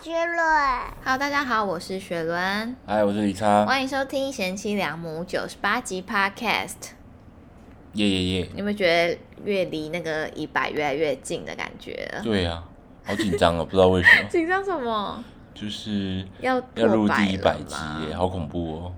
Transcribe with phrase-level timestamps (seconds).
[0.00, 0.36] 学伦。
[1.02, 6.92] Hello，大家好，我是雪伦，嗨，我是李叉，欢迎收听贤妻良母九十八集 Podcast。
[7.94, 8.48] 耶耶耶！
[8.52, 12.22] 你有没有觉得越离那个一百越来越近的感觉了？
[12.22, 12.62] 对啊，
[13.02, 15.24] 好紧张哦，不知道为什么， 紧张什么？
[15.52, 17.74] 就是要要录第一百集
[18.08, 18.92] 耶，好恐怖哦，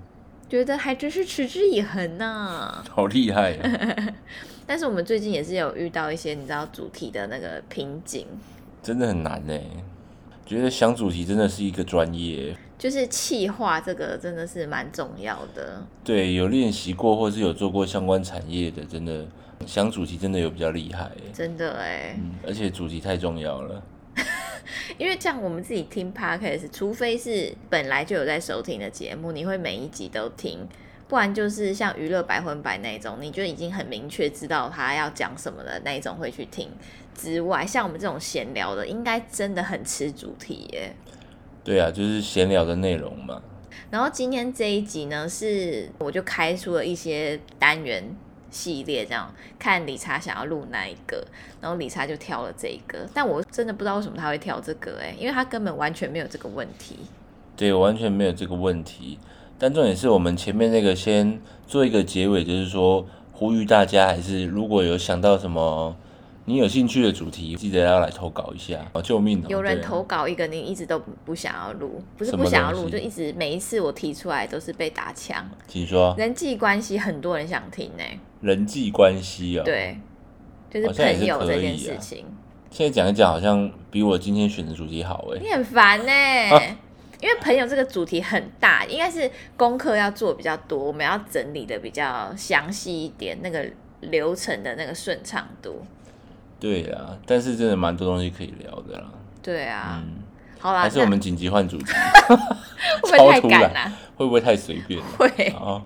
[0.47, 2.83] 觉得还真是持之以恒呢。
[2.91, 4.13] 好厉害啊！
[4.67, 8.27] 但是我们最近也是有遇到一些你知道主题的那个瓶颈，
[8.83, 9.59] 真的很难呢。
[10.51, 15.81] 觉得想主题真的是一个专业，就是气化这个真的是蛮重要的。
[16.03, 19.25] 对，有练习过或是有做过相关产业的，真的
[19.65, 21.09] 想主题真的有比较厉害。
[21.31, 23.81] 真的哎，嗯，而且主题太重要了。
[24.97, 30.67] 因为像我们自己听 podcast，除非是本来就有在收听的节目，你会每一集都听，
[31.07, 36.69] 不然就是像娱乐百分百那种，你就已经很明确知道他要讲什么的那一种会去听。
[37.21, 40.91] 之外，像我们这种闲聊的，应该真的很吃主题耶。
[41.63, 43.39] 对啊，就是闲聊的内容嘛。
[43.91, 48.03] 然后今天这一集呢，是我就开出了一些单元
[48.49, 51.23] 系列，这样看理查想要录哪一个，
[51.61, 56.95] 然后理查就挑了这一个，但我真的不知道为什么他会挑这个，哎，因为他根本完全没有这个问题。
[57.55, 59.19] 对，完全没有这个问题。
[59.59, 65.95] 但重点是我们前面那个先做一个结尾，就是说呼吁大家，还是如果有想到什么
[66.45, 69.45] 你有兴趣的主题，记得要来投稿一下哦，救命哦！
[69.47, 75.49] 有人投稿一个，你一直都不不想要录，不是不想要录，就一直每一次我提出来都是被打枪。
[75.67, 78.03] 请说人际关系很多人想听呢、
[78.41, 79.97] 人际关系哦。，对，
[80.69, 82.25] 就是朋友这件事情，
[82.69, 85.39] 现在讲一讲，好像比我今天选的主题好哎。
[85.39, 86.11] 你很烦呢、
[86.55, 86.77] 啊
[87.21, 93.63] 因为朋友这个主题很大，应该是功课要做比较多，我们要整理的比较详细一点，那个
[93.99, 95.85] 流程的那个顺畅度。
[96.61, 99.09] 对啊，但是真的蛮多东西可以聊的啦。
[99.41, 100.21] 对啊，嗯，
[100.59, 102.37] 好啦，还是我们紧急换主题，那
[103.09, 103.97] 会不会太赶啊？
[104.15, 105.05] 会不会太随便了？
[105.17, 105.53] 会。
[105.59, 105.83] 哦，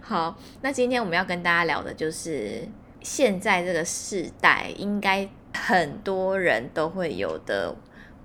[0.00, 2.66] 好，那今天我们要跟大家聊的就是
[3.02, 7.76] 现在这个世代，应该很多人都会有的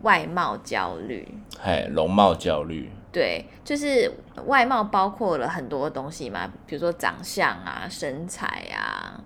[0.04, 1.28] 外貌焦虑。
[1.60, 4.10] 嗨，容貌焦虑，对，就是
[4.46, 9.20] 外貌包括了很多东西嘛，比如说长相啊、身材啊，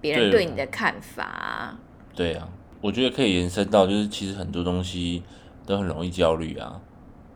[0.00, 1.78] 别人对对你的看法啊。
[2.14, 2.48] 对啊，
[2.80, 5.22] 我觉得可以延伸到，就是其实很多东西
[5.66, 6.80] 都很容易焦虑啊，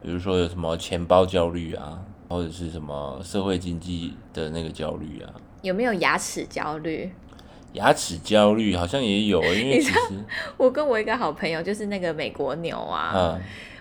[0.01, 7.11] 比如说有什么钱包焦虑啊，或者是什么社会经济的那个焦虑啊，有没有牙齿焦虑？
[7.73, 9.99] 牙齿焦虑好像也有，因为其实，
[10.57, 13.41] 我跟我一个好朋友，就是那个美国牛啊，嗯，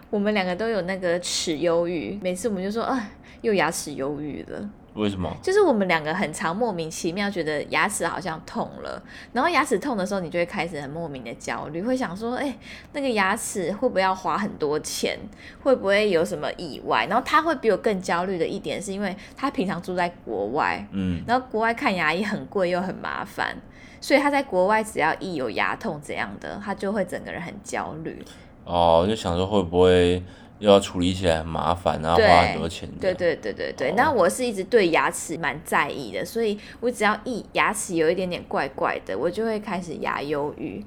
[0.09, 3.09] 我们两个都有那个齿忧郁，每次我们就说，啊，
[3.41, 4.69] 又牙齿忧郁了。
[4.97, 5.31] 为什么？
[5.41, 12.57] 就是我们两个很常莫名其妙觉得牙齿好像痛了，然后牙齿痛的时候，你就会开始很莫名的焦虑，会想说，哎、
[12.93, 15.17] 那个牙齿会不会要花很多钱？
[15.61, 17.05] 会不会有什么意外？
[17.05, 23.55] 然后他会比我更焦虑的一点，是因为他平常住在国外，嗯，然后国外看牙医很贵又很麻烦，
[24.01, 28.23] 所以他在国外只要一有牙痛怎样的，他就会整个人很焦虑。
[28.65, 30.21] 哦，就想说会不会
[30.59, 40.83] 又要处理起来很麻烦，然后对花很多钱，对，对对对对，哦那我是一直对牙齿蛮在意的，所以我只要一牙齿有一点点怪怪的，我就会开始牙忧郁。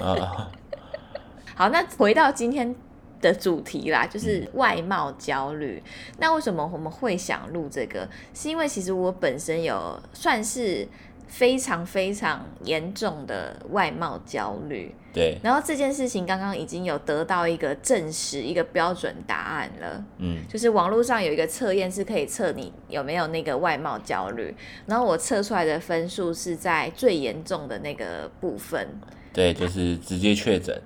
[0.00, 0.50] 啊，
[1.56, 2.74] 好，那回到今天
[3.20, 5.82] 的主题啦，就是外貌焦虑。
[6.18, 8.08] 那为什么我们会想录这个？
[8.32, 10.86] 是因为其实我本身有算是
[11.30, 20.04] 非常非常严重的外貌焦虑，对，然后这件事情刚刚已经有得到一个证实，一个标准答案了。
[20.18, 24.52] 嗯，就是网络上有一个测验是可以测你有没有那个外貌焦虑，
[24.86, 28.88] 然后我测出来的分数是在最严重的那个部分，
[29.32, 30.82] 对，就是直接确诊，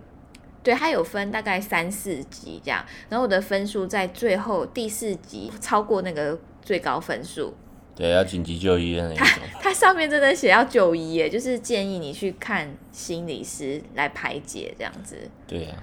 [0.62, 7.54] 对，它有分大概三四级这样，然后我的分数在最后第四级超过那个最高分数，
[7.96, 9.26] 对，要紧急就医的那一种，
[9.62, 15.76] 它上面真的写要就医耶，就是建议你去看心理师来排解这样子，对啊，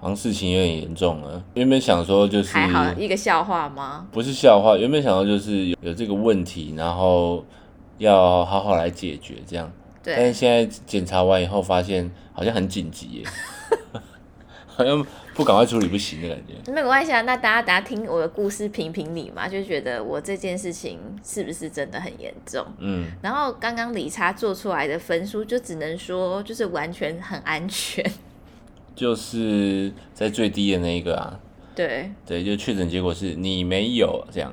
[0.00, 1.42] 好像事情有点严重了。
[1.54, 4.06] 原本想说就是还好一个笑话吗？
[4.12, 7.44] 不是笑话，原本想到就是有有这个问题，然后
[7.98, 9.72] 要好好来解决这样。
[10.04, 13.24] 但是对，现在检查完以后，发现好像很紧急耶，
[14.76, 16.70] 好像不赶快处理不行的感觉。
[16.70, 22.64] 没有关系啊，那大家大家听我的故事评评理嘛，就觉得我这件事情是不是真的很严重？
[22.78, 28.04] 嗯，然后刚刚理查做出来的分数，就只能说就是完全很安全。
[28.94, 31.40] 就是在最低的那一个啊，
[31.74, 34.52] 对对，就确诊结果是你没有这样。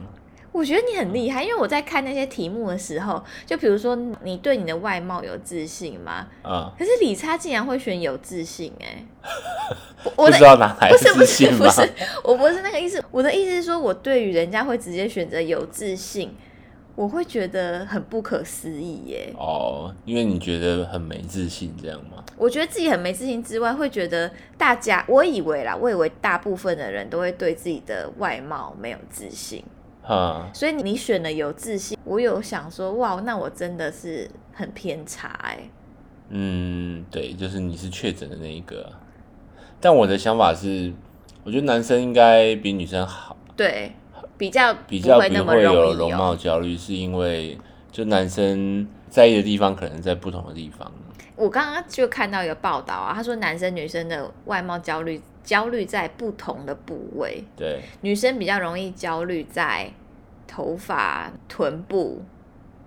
[0.52, 6.28] 我觉得你很厉害，因为我在看那些题目的时候，就比如说你对你的外貌有自信吗？
[6.44, 9.04] 啊、可是理查竟然会选有自信哎、
[10.16, 11.70] 我不知道哪来的不是不自信吗？
[11.70, 13.04] 是不是，我不是那个意思。
[13.12, 16.34] 我的意思是说，我对于人家会直接选择有自信，
[16.96, 19.34] 我会觉得很不可思议耶。
[19.38, 22.24] 哦，因为你觉得很没自信，这样吗？
[22.36, 29.64] 我觉得自己很没自信之外，会觉得大家，我以为啦，我以为大部分的人都会对自己的外貌没有自信，
[30.02, 35.60] 哈，所以你选了有自信，我有想说，哇，那我真的是很偏差哎。
[36.30, 38.90] 嗯，对，就是你是确诊的那一个啊、
[39.84, 40.94] 但我的想法是，
[41.44, 43.92] 我觉得男生应该比女生好，对，
[44.38, 46.38] 比较比较不不会有容貌哦。
[46.38, 47.58] 焦虑，是因为
[47.92, 50.90] 就男生在意的地方可能在不同的地方。
[51.36, 59.92] 我刚刚就看到一个报道啊，他说男生女生的外貌焦虑焦虑在不同的部位，对，女生比较容易焦虑在
[60.48, 62.22] 头发、臀部、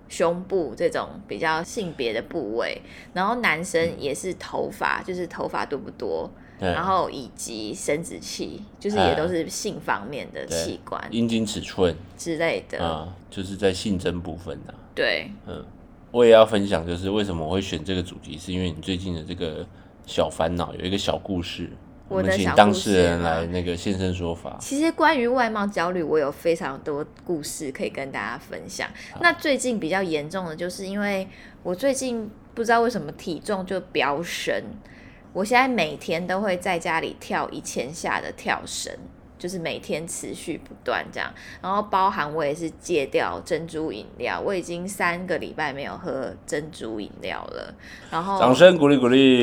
[0.08, 2.80] 胸部这种比较性别的部位，
[3.12, 12.82] 然后男生也是头发，就是头发多不多，对然后以及生殖器，就是也都是性方面的对器官阴茎尺寸之类的。
[12.84, 14.74] 啊，就是在性征部分啊。
[14.94, 15.64] 对，嗯，
[16.10, 19.66] 我也要分享，就是为什么我会选这个主题，是因为你最近的这个
[20.06, 21.70] 小烦恼有一个小故事，
[22.08, 24.56] 我的们请小故事当事人吗来那个现身说法。
[24.58, 28.88] 其实关于外貌焦虑，我有非常多故事可以跟大家分享。
[29.20, 31.28] 那最近比较严重的就是因为
[31.62, 34.54] 我最近不知道为什么体重就飙升，
[35.36, 38.90] 我现在每天都会在家里跳一千下的跳绳，
[39.38, 41.30] 就是每天持续不断这样。
[41.60, 47.74] 然后包含我也是戒掉珍珠饮料，我已经三个礼拜没有喝珍珠饮料了。
[48.10, 49.42] 然后掌声鼓励鼓励，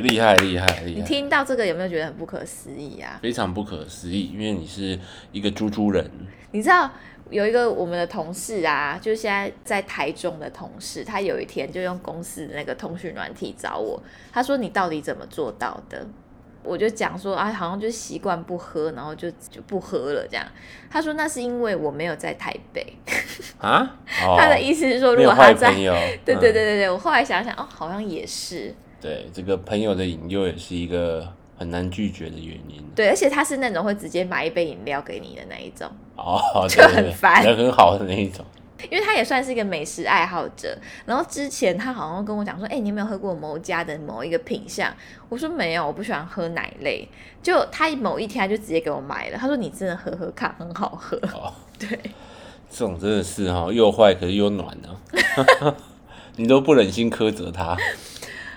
[0.00, 1.00] 厉害厉害厉害！
[1.00, 3.18] 你听到这个有没有觉得很不可思议啊？
[3.20, 4.98] 非常不可思议，因为你是
[5.30, 6.10] 一个猪猪人，
[6.52, 6.90] 你知道
[7.32, 14.00] 有一个我们的同事啊，就是现在在台中的同事，他有一天就用公司的那个通讯软体找我，
[14.32, 16.06] 他说你到底怎么做到的？
[16.64, 20.46] 我就讲说啊，好像就是习惯不喝，然后就就不喝了这样。
[20.88, 22.86] 他说那是因为我没有在台北，
[23.58, 23.96] 啊？
[24.24, 25.72] 哦他的意思是说如果他在，
[26.24, 31.26] 对对对嗯对对，我后来想想哦，好像也是，对，这个朋友的引诱也是一个
[31.56, 32.84] 很难拒绝的原因。
[32.94, 35.90] 对，而且他是那种会直接买一杯饮料给你的那一种。
[36.16, 38.44] 哦， 就很烦人很好的那一种。
[38.90, 40.76] 因为他也算是一个美食爱好者，
[41.06, 44.92] 然后之前他好像跟我讲说，哎、你有没有喝过某家的某一个品相？
[45.28, 47.08] 我说没有，我不喜欢喝奶类。
[47.40, 51.16] 就他某一天他就直接给我买了，他说你真的喝喝看，很好喝。
[51.32, 51.88] 哦， 对，
[52.68, 54.88] 这种真的是哈，又坏可是又暖呢、
[56.34, 57.76] 你都不忍心苛责他。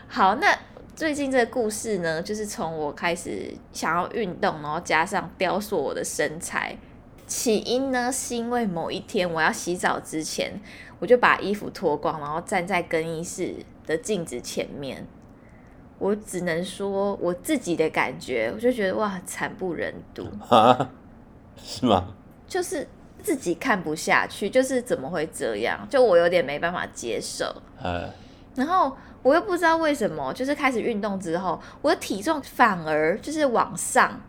[0.08, 0.58] 好，那
[0.96, 6.78] 最近这个故事呢，就是从我开始想要运动，然后加上雕塑我的身材。
[7.28, 10.62] 起因呢，是因为某一天我要洗澡之前，
[11.00, 13.56] 我就把衣服脱光，然后站在更衣室
[13.86, 15.06] 的镜子前面。
[16.00, 20.92] 我只能说我自己的感觉，我就觉得哇，惨不忍睹，啊？
[21.58, 22.14] 是吗？
[22.48, 22.88] 就是
[23.22, 25.86] 自己看不下去，就是怎么会这样？
[25.90, 27.54] 就我有点没办法接受。
[27.82, 28.10] 呃，
[28.56, 28.96] 然后
[29.26, 34.22] 我又不知道为什么，就是开始运动之后，我的体重反而就是往上，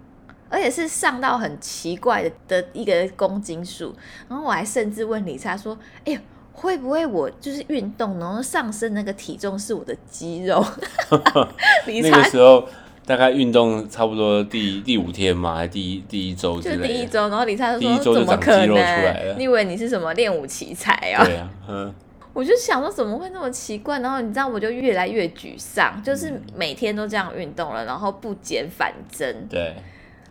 [0.49, 3.95] 而且是上到很奇怪的的一个公斤数。
[4.27, 5.77] 然后我还甚至问理查说
[6.07, 6.21] ：“哎呀，
[6.55, 10.65] 会不会我就是运动，然后上升那个体重是我的肌肉？”
[11.85, 12.67] 理那查个时候
[13.05, 16.83] 大概运动差不多第第五天嘛，还第一第一周之就。
[16.83, 19.39] 第一周，然后李灿就第一说：“周就长肌肉出来了能？
[19.39, 21.95] 你以为你是什么练武奇才啊？”对啊，嗯，
[22.37, 29.49] 我就想说怎么会那么奇怪，然后你知道我就越来越沮丧，就是每天都这样运动了，然后不减反增。
[29.49, 29.75] 对，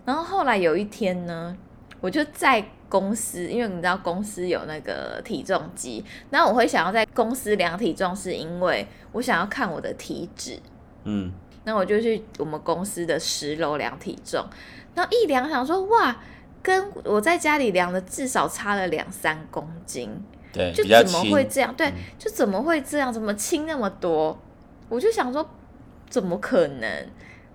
[0.05, 1.57] 然后后来有一天呢，
[1.99, 10.59] 我就在公司，因为你知道公司有那个体重机，那我会想要在公司量体重，是因为我想要看我的体脂。
[11.05, 11.31] 嗯，
[11.63, 14.45] 那我就去我们公司的十楼量体重，
[14.93, 16.15] 然后一量想说哇，
[16.61, 20.23] 跟我在家里量的至少差了两三公斤。
[20.55, 21.73] 对，就怎么会这样？
[21.75, 23.11] 对嗯，就怎么会这样？
[23.11, 24.39] 怎么轻那么多？
[24.87, 25.47] 我就想说，
[26.09, 27.07] 怎么可能？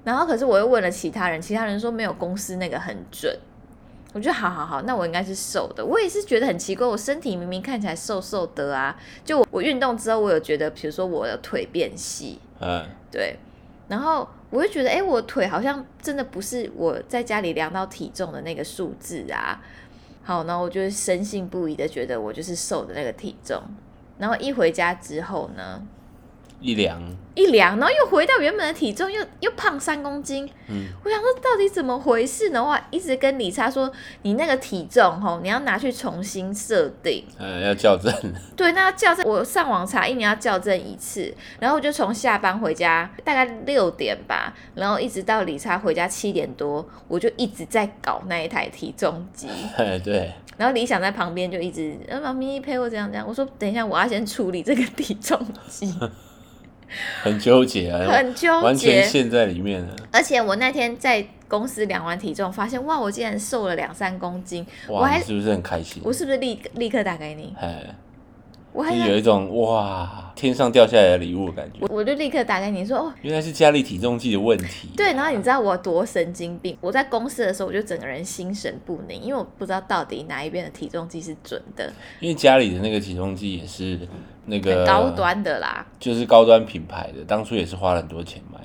[0.04, 3.34] 然后可是我又问了其他人，其他人说没有公司那个很准。
[4.12, 5.84] 我觉得好好好，那我应该是瘦的。
[5.84, 8.96] 我也是觉得很奇怪，我身体明明看起来瘦瘦的啊。
[9.24, 13.36] 就我我运动之后，我有觉得，比如说我的腿变细，嗯，对，
[13.86, 19.62] 然后我就觉得，哎，我腿好像真的不是我在家里量到体重的那个数字啊。
[20.22, 23.60] 好，然后我就深信不疑的觉得我就是瘦的那个体重。
[24.18, 25.82] 然后一回家之后呢，
[26.60, 27.00] 一量，
[27.34, 30.48] 一量，然后又回到原本的体重，又又胖三公斤。
[30.68, 32.62] 嗯，我想说到底怎么回事呢？
[32.62, 33.90] 我一直跟李差说，
[34.22, 37.24] 你那个体重吼，你要拿去重新设定。
[37.38, 38.12] 呃，要校正。
[38.54, 49.48] 对，那要校正，我上网查一年要校正一次，然后我就从下班回家大概六点吧，然后一直到李差回家七点多，我就一直在搞那一台体重机。
[49.78, 53.26] 哎， 对，然后理想在旁边就一直，呃，妈咪陪我这样这样。
[53.26, 55.90] 我说等一下，我要先处理这个体重机，
[57.22, 59.08] 很纠结啊，很纠完全结。
[59.08, 59.96] 陷在里面了。
[60.10, 64.66] 而且我那天在公司量完体重，发现哇，我竟然瘦了两三公斤。
[64.88, 66.02] 我哇，还是不是很开心？
[66.04, 67.54] 我是不是立立刻打给你？
[67.60, 67.84] 哎，
[68.72, 71.78] 我就有一种哇，天上掉下来的礼物的感觉。
[71.80, 74.88] 我我就立刻打给你说哦，原来是家里体重计的问题。
[74.96, 76.76] 对，然后你知道我多神经病？
[76.80, 83.98] 我在公司的时候，我就整个人心神不宁，因为我不知道到底哪一边的体重计是准的，因为家里的那个体重计也是
[84.46, 85.84] 那个很高，端的啦。
[85.98, 88.64] 就是高端品牌的，当初也是花了很多钱买的。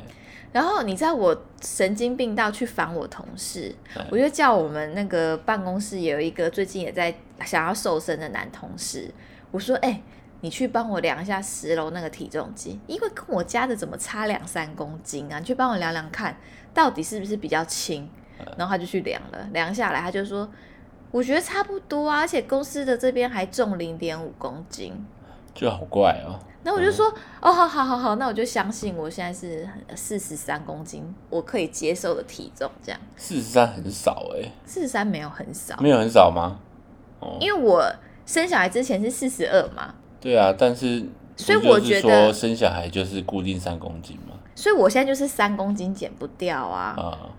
[0.52, 9.12] 然后你知道我神经病到去烦我同事嗯，我就叫我们那个办公室有一个最近也在想要瘦身的男同事，
[9.56, 10.02] 我说：“哎、
[10.42, 15.40] 你去帮我量一下十楼那个体重机，因为跟我家的怎么差两三公斤啊？
[15.40, 16.38] 你去帮我量量看，
[16.74, 18.10] 到底是不是比较轻？”
[18.58, 20.50] 然后他就去量了，量下来他就说
[21.10, 24.94] ：“我觉得差不多啊，而且公司的这边还重零点五公斤。”
[25.56, 26.38] 就好怪哦。
[26.64, 27.06] 那我就说，
[27.40, 36.60] 哦，好好好好，那我就相信我现在是四十三公斤，我可以接受的体重，这样四十三很少哎、四十三没有很少，没有很少吗？
[37.22, 37.90] 哦，因为我
[38.26, 41.06] 生小孩之前是四十二嘛，对啊，但是
[41.38, 44.34] 所以我觉得说生小孩就是固定三公斤嘛。
[44.56, 46.96] 所以我现在就是三公斤减不掉啊。
[46.98, 47.30] 啊，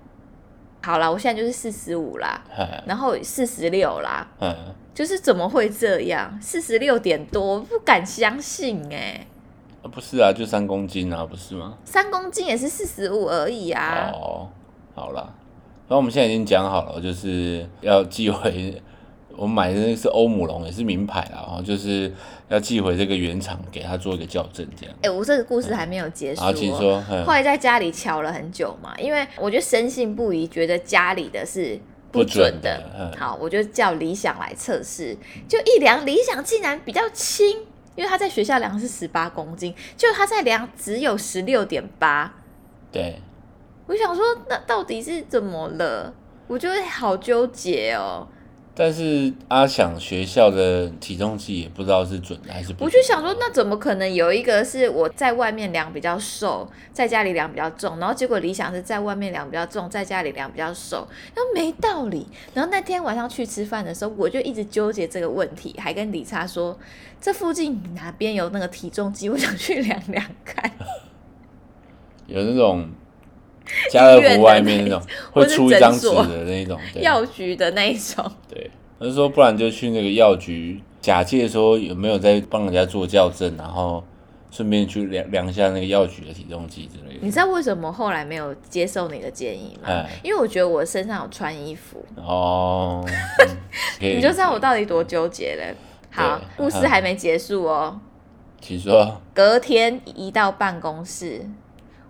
[0.83, 4.55] 好啦，我现在就是四十五啦，哎，然后四十六啦，嗯，
[4.95, 6.39] 就是怎么会这样？
[6.41, 9.27] 四十六点多，我不敢相信哎、
[9.83, 11.77] 啊不是啊，就三公斤啊，不是吗？
[11.85, 14.11] 三公斤也是四十五而已啊。
[14.13, 14.49] 哦，
[14.95, 15.23] 好啦，
[15.89, 18.83] 然后我们现在已经讲好了，就是要寄回。
[19.37, 22.13] 我买的那个是欧姆龙，也是名牌啦，然后就是
[22.49, 24.97] 要寄回这个原厂，给他做一个校正，这样。
[25.03, 26.53] 哎、我这个故事还没有结束、好，哦。
[26.55, 27.03] 请说。
[27.11, 31.79] 嗯后来在家里瞧了很久嘛，因为我就深信不疑，觉得家里的是
[32.11, 35.17] 不准准的嗯好，我就叫理想来测试，
[35.49, 37.47] 就一量，理想竟然比较轻，
[37.95, 42.33] 因为他在学校量是十八公斤，就他在量只有十六点八。
[42.91, 43.21] 对，
[43.87, 46.15] 我想说，那到底是怎么了？
[46.47, 48.27] 我觉得好纠结哦。
[48.79, 52.85] 但是阿想学校的体重计也不知道是准的还是不准。
[52.85, 62.27] 我就想说，那怎么可能有一个是我在外面量比较瘦，在家里量比较重，然后结果理想是在外面量比较重，在家里量比较瘦，然后没道理。
[62.53, 66.79] 然后那天晚上去吃饭的时候，我就一直纠结这个问题，还跟理查说，
[67.19, 70.71] 这附近哪边有那个体重机，我想去量量看。
[72.27, 72.91] 有那种
[73.91, 78.71] 家乐福外面那种 会出一张纸的那种，药局的那一种，对。
[78.99, 84.03] 他就说不然就去那个药局假借说有没有在帮人家做校正，然后
[84.51, 87.19] 顺便去量量一下那个药局的体重计之类的。
[87.21, 89.89] 你知道为什么后来没有接受你的建议吗？
[89.91, 93.05] 哎因为我觉得我身上有穿衣服，哦，
[94.01, 95.75] 你就知道我到底多纠结了。
[96.11, 98.01] 好，故事还没结束哦。
[98.63, 101.47] 请说，隔天一到办公室，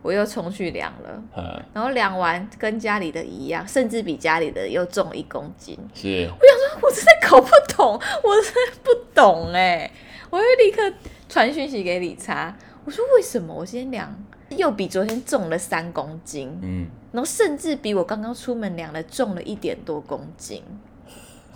[0.06, 5.76] 我又冲去量了，嗯，然后量完跟家里的一样，甚至比家里的又重一公斤。
[5.92, 9.90] 是我想说，我真的搞不懂，我真的不懂哎！
[10.30, 10.80] 我会立刻
[11.28, 20.62] 传讯息给理查，我说为什么我今天量又比昨天重了三公斤，嗯然后甚至比我刚刚出门量的重了一点多公斤。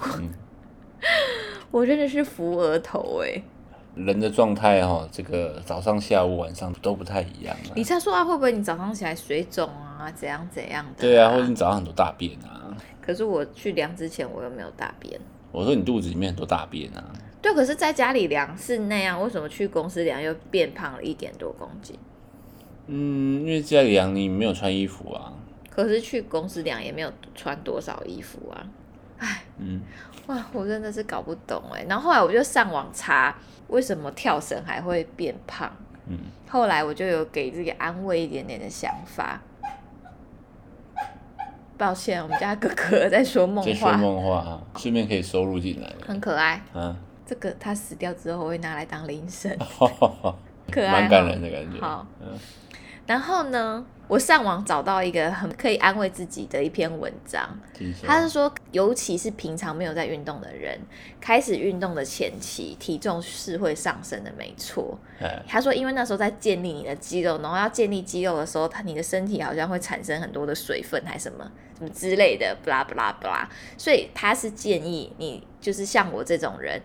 [0.02, 0.30] 嗯，
[1.71, 3.42] 我真的是扶额头哎！
[3.94, 7.85] 人的状态哈，这个早上、下午、晚上都不太一样啊理。
[7.85, 12.76] 查说啊，会不会你早上起来水肿啊，怎样怎样的、对啊，或者你早上很多大便啊。
[13.00, 15.20] 可是我去量之前，我又没有大便。
[15.52, 17.02] 我说你肚子里面很多大便啊。
[17.42, 21.99] 对，可是在家里量是那样，为什么去公司量又变胖了一点多公斤？
[22.87, 25.32] 嗯，因为家里量你没有穿衣服啊。
[25.70, 28.66] 可是去公司量也没有穿多少衣服啊！
[29.18, 29.80] 唉，嗯，
[30.26, 31.87] 哇，我真的是搞不懂哎。
[31.88, 33.35] 然后后来我就上网查，
[33.70, 35.70] 为什么跳绳还会变胖？
[36.06, 39.40] 嗯，后来我就有给自己安慰一点点的想法。
[41.78, 45.90] 抱歉，我们家哥哥在说梦在说话，梦话啊，顺便可以收入进来。
[46.06, 46.60] 很可爱。
[46.74, 49.50] 嗯，这个他死掉之后会拿来当铃声，
[50.70, 51.80] 可爱蛮感人的感觉。
[51.80, 52.38] 好嗯，
[53.06, 57.48] 然后呢，我上网找到一个很可以安慰自己的一篇文章，
[58.02, 60.76] 他是说，尤其是平常没有在运动的人，
[61.20, 64.98] 开始运动的前期，体重是会上升的，没错。
[65.20, 71.48] 哎，他说，因为那时候在建立你的肌肉，然后要建立肌肉的时候，他你的身体好像会产生很多的水分，还什么
[71.78, 73.48] 什么之类的，不啦不啦不啦。
[73.78, 76.82] 所以他是建议你，就是像我这种人，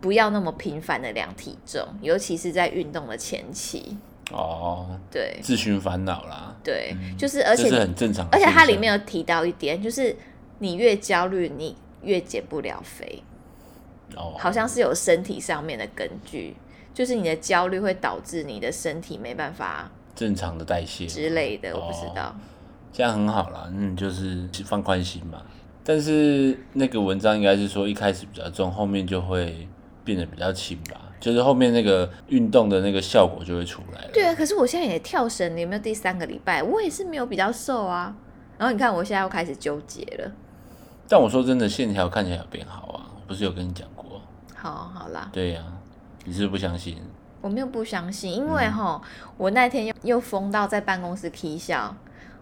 [0.00, 3.96] 不要那么频繁的量体重，尤其是在运动的前期。
[4.32, 8.46] 哦，对自寻烦恼啦，对，就是而且是很正常而且。
[8.46, 10.16] 它里面有提到一点，就是
[10.58, 13.22] 你越焦虑，你越减不了肥，
[14.16, 16.56] 哦，好像是有身体上面的根据，
[16.94, 22.36] 就是你的焦虑会导致你的身体没办法正常的代谢之类的，我不知哦道。
[22.92, 25.42] 这样很好啦，嗯，就是放宽心嘛。
[25.82, 29.68] 但是那个文章应该是说一开始比较重，后面就会
[30.02, 34.10] 变得比较轻吧，就是后面那个运动的那个效果就会出来了。
[34.12, 36.62] 对啊，可是我现在也跳绳你，有没有第三个礼拜？
[36.62, 38.14] 我也是没有比较瘦啊。
[38.58, 40.30] 然后你看，我现在又开始纠结了。
[41.08, 44.20] 但我说真的，线条看起来有变好啊，不是有跟你讲过？
[44.54, 45.62] 好，好啦，对呀、
[46.24, 46.98] 你是不是不相信？
[47.40, 49.00] 我没有不相信，因嗯为哈，
[49.38, 51.96] 我那天又又疯到在办公室 K 笑，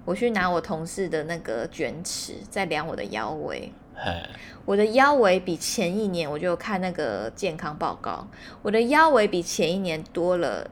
[0.05, 3.73] 我去拿我同事的那个卷尺，在量我的腰围。
[4.05, 4.29] 哎，
[4.65, 8.27] 我的腰围比前一年，我就看那个健康报告，
[8.63, 10.69] 我的腰围比前一年多了，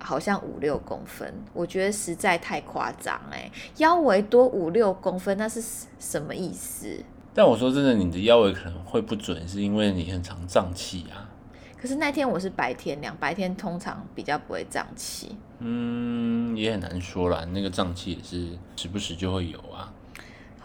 [0.00, 5.60] 好像五六公分，我觉得实在太夸张哎，腰围多五六公分，那是
[5.98, 7.04] 什么意思？
[7.34, 11.28] 但我说真的，你的腰围可能会不准，是因为你很常胀气啊。
[11.76, 15.36] 可是那天我是白天量，白天通常比较不会胀气。
[15.58, 19.92] 嗯，也很难说啦，那个胀气也是时不时就会有啊。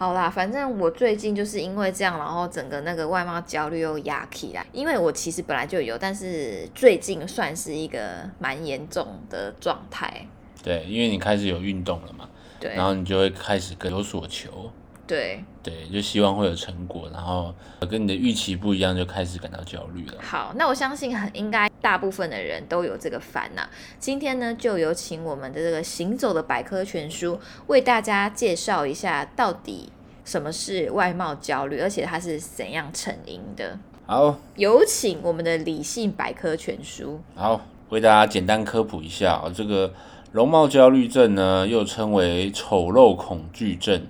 [0.00, 4.66] 好啦，反正我最近就是因为这样，然后整个那个外貌焦虑又压起来。
[4.72, 10.26] 因为我其实本来就有，但是最近算是一个蛮严重的状态。
[10.62, 12.26] 对，因为你开始有运动了嘛，
[12.58, 14.72] 对然后你就会开始更有所求，
[15.10, 17.52] 对，对，就希望会有成果，然后
[17.90, 20.14] 跟你的预期不一样，就开始感到焦虑了。
[20.22, 23.62] 好，那我相信很应该大部分的人都有这个烦恼。
[23.98, 29.90] 今天呢，就有请我们的这个行走的百科全书为大家介绍一下，到底
[30.24, 33.76] 什么是外貌焦虑，而且它是怎样成因的。
[34.06, 37.20] 好有请我们的理性百科全书。
[37.34, 39.92] 好，为大家简单科普一下啊，这个
[40.30, 44.06] 容貌焦虑症呢，又称为丑陋恐惧症，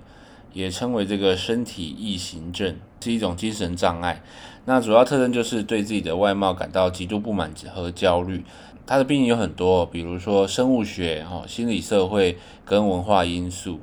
[0.52, 4.22] 也称为这个身体异形症，是一种精神障碍。
[4.64, 8.44] 那主要特征就是对自己的外貌感到极度不满和焦虑。
[8.86, 13.80] 它的病因有很多，比如说生物学、哦心理、社会跟文化因素。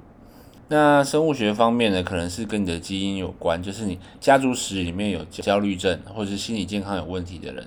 [0.70, 7.66] 那生物学方面呢，可能是跟你的基因有关，就是你家族史里面有焦虑症或者是心理健康有问题的人，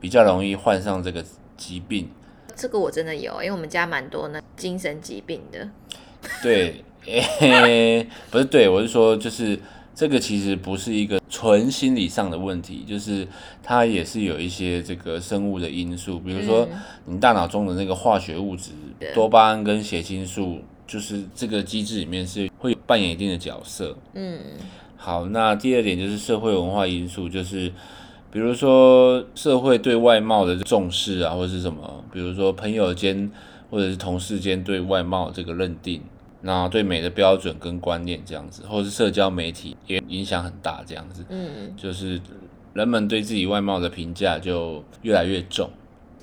[0.00, 1.24] 比较容易患上这个
[1.56, 2.10] 疾病。
[2.56, 5.70] 这个我真的有，因为我们家蛮多那精神疾病的。
[6.42, 9.58] 对，诶、 不是对，我是说，就是
[9.94, 13.26] 这个其实不是一个纯心理上的问题，就是
[13.62, 16.78] 它也是有一些这个生物的因素，比如说嗯。
[17.06, 19.12] 你大脑中的那个化学物质对。
[19.12, 23.96] 多巴胺跟血清素，就是这个机制里面是会扮演一定的角色。
[24.14, 24.38] 嗯，
[24.96, 27.72] 好，那第二点就是社会文化因素，就是
[28.30, 33.28] 比如说社会对外貌的重视啊，或者是什么，比如说朋友间
[33.70, 36.00] 或者是同事间对外貌这个认定，
[36.42, 42.20] 那对美的标准跟观念这样子，或是社交媒体也影响很大，这样子，嗯，就是
[42.72, 45.70] 人们对自己外貌的评价就越来越重。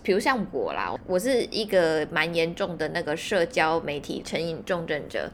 [0.04, 5.30] 比如像我啦，我是一个蛮严重的那个社交媒体成瘾重症者，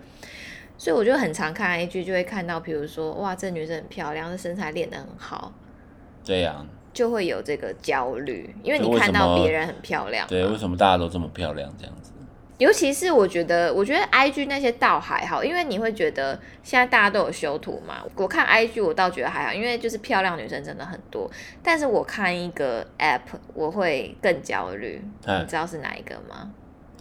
[0.80, 5.54] 所以我就很常看 IG，就会看到，比如说哇，这女生很漂亮，这身材练得很好，
[6.24, 12.12] 这样，就会有这个焦虑，因为你看到别人很漂亮，对，为什么大家都这么漂亮这样子？
[12.64, 18.02] 尤其是我觉得，我觉得 I G 那些倒还好，因为你会觉得现在大家都有修图嘛。
[18.16, 21.30] 我看 I G 我倒觉得还好，因为就是漂亮女生真的很多。
[21.62, 23.20] 但是我看一个 App
[23.54, 26.52] 我会更焦虑，嗯你知道是哪一个吗？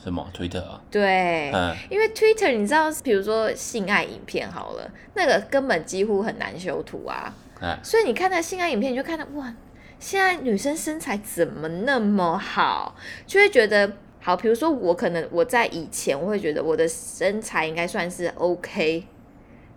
[0.02, 0.82] 什么推特啊？
[0.90, 7.32] 对，嗯，因为 Twitter 你知道，比如说性爱影片好了，那个根本几乎很难修图啊。
[7.60, 9.54] 哎，所以你看那性爱影片，你就看到哇，
[10.00, 12.96] 现在女生身材怎么那么好，
[13.28, 14.34] 就会觉得好。
[14.36, 19.04] 比如说我可能我在以前我会觉得我的身材应该算是 OK，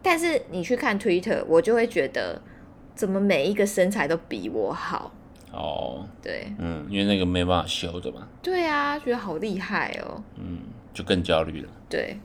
[0.01, 2.41] 但是你去看 Twitter，我就会觉得
[2.95, 5.12] 怎么每一个身材都比我好。
[5.51, 10.21] 哦，对嗯，因为那个没办法修的嘛，对啊，觉得好厉害哦。
[10.38, 10.60] 嗯，
[10.93, 11.69] 就更焦虑了。
[11.89, 12.17] 对，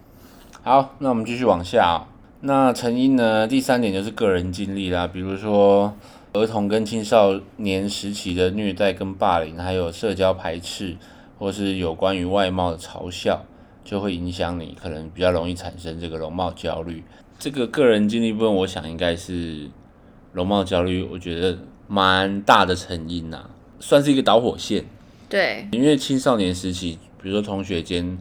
[0.62, 2.10] 好，那我们继续往下、哦。
[2.40, 3.46] 那成因呢？
[3.46, 5.94] 第三点就是个人经历啦，比如说
[6.32, 10.96] 儿童跟青少年时期的虐待跟霸凌，还有社交排斥，
[11.40, 13.42] 或是有关于外貌的嘲笑，
[13.82, 17.02] 就会影响你，可能比较容易产生这个容貌焦虑。
[17.38, 19.70] 这个个人经历部分，我想应该是
[20.34, 21.56] 容貌焦虑，我觉得
[21.88, 23.48] 蛮大的成因呐、
[23.78, 24.84] 算是一个导火线。
[25.30, 28.18] 对，因为青少年时期，比如说同学间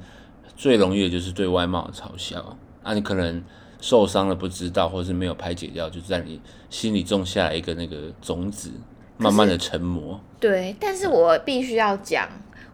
[0.56, 3.44] 最容易的就是对外貌的嘲笑，啊，你可能
[3.82, 8.72] 受伤了不知道，或是没有排解掉，就在你心里种下来一个那个种子，
[9.18, 10.18] 慢慢的成魔。
[10.40, 12.30] 对，但是我必须要讲，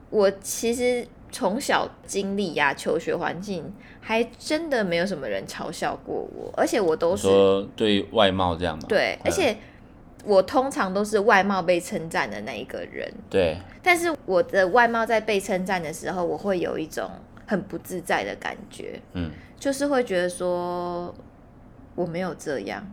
[0.09, 8.83] 我其实从小经历呀、求学环境，还真的没有什么人嘲笑过我，而且我都是说对外貌这样嘛？
[8.87, 9.31] 对，而嗯。
[9.31, 9.57] 且
[10.27, 17.07] 我通常都是外貌被称赞的那一个人，对，但是我的外貌在被称赞的时候，我会有一种
[17.45, 21.13] 很不自在的感觉，嗯，就是会觉得说
[21.93, 22.83] 我没有这样。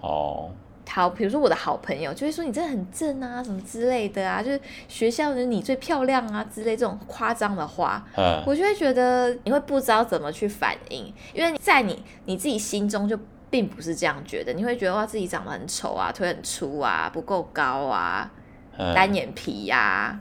[0.00, 0.52] 哦，
[0.92, 18.30] 好，比如说我的好朋友就会说你真的很正啊，什么之类的啊，就是学校的你最漂亮啊之类这种夸张的话，嗯，我就会觉得你会不知道怎么去反应，因为在你你自己心中就并不是这样觉得，你会觉得哇自己长得很丑啊，腿很粗啊，不够高啊，
[18.76, 18.94] 嗯。
[18.94, 20.20] 单眼皮呀、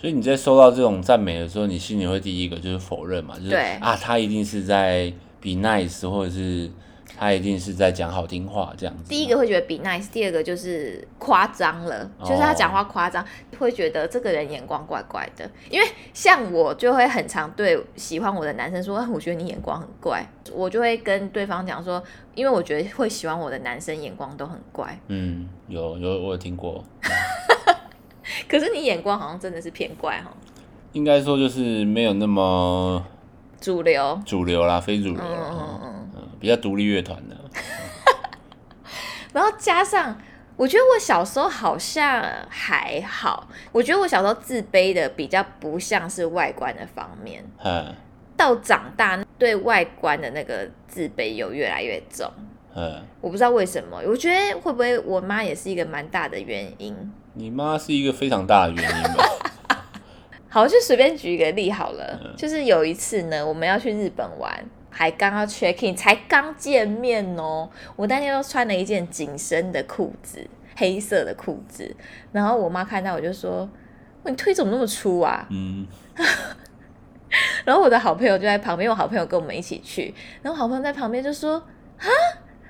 [0.00, 3.72] 所以你在收到这种赞美的时候，你心里会第一个就是否认嘛，就是对。
[3.80, 6.70] 啊，他一定是在 be nice，或者是
[7.16, 9.08] 他一定是在讲好听话这样子。
[9.08, 13.24] 第一个会觉得比 nice，第二个就是夸张了，哦就是他讲话夸张，
[13.58, 15.48] 会觉得这个人眼光怪怪的。
[15.70, 22.02] 因为像我就会很常对喜欢我的男生说，啊我觉得你眼光很怪，我就会跟对方讲说，
[22.34, 26.84] 因为我觉得会喜欢我的男生眼光都很怪，嗯，有有我有听过，
[28.48, 30.30] 可是你眼光好像真的是偏怪哈，
[30.92, 33.04] 应该说就是没有那么
[33.60, 34.20] 主流。
[34.24, 35.87] 主流啦，非主流嗯啦，嗯嗯，嗯，
[36.40, 37.36] 比较独立乐团的。
[39.32, 40.18] 然后加上，
[40.56, 47.94] 我觉得我小时候好像还好，我觉得我小时候自卑的比较不像是外观的方面，嗯
[48.36, 52.30] 到长大对外观的那个自卑有越来越重，
[52.74, 56.96] 嗯，我不知道为什么，我觉得会不会我妈也是一个蛮大的原因。
[57.34, 59.24] 你妈是一个非常大的原因吧？
[60.48, 64.64] 好，就随便举一个例好了，嗯就是有一次呢，我们要去日本玩，
[64.98, 71.94] 还刚要 check in，才刚见面哦，我那天都穿了一件紧身的裤子，黑色的裤子，
[72.32, 73.70] 然后我妈看到我就说
[74.26, 75.86] ：“你腿怎么那么粗啊？”嗯，
[77.64, 81.62] 然后我的好朋友就在旁边，我好朋友跟我们一起去，然后好朋友在旁边就说
[81.98, 82.06] ：“啊，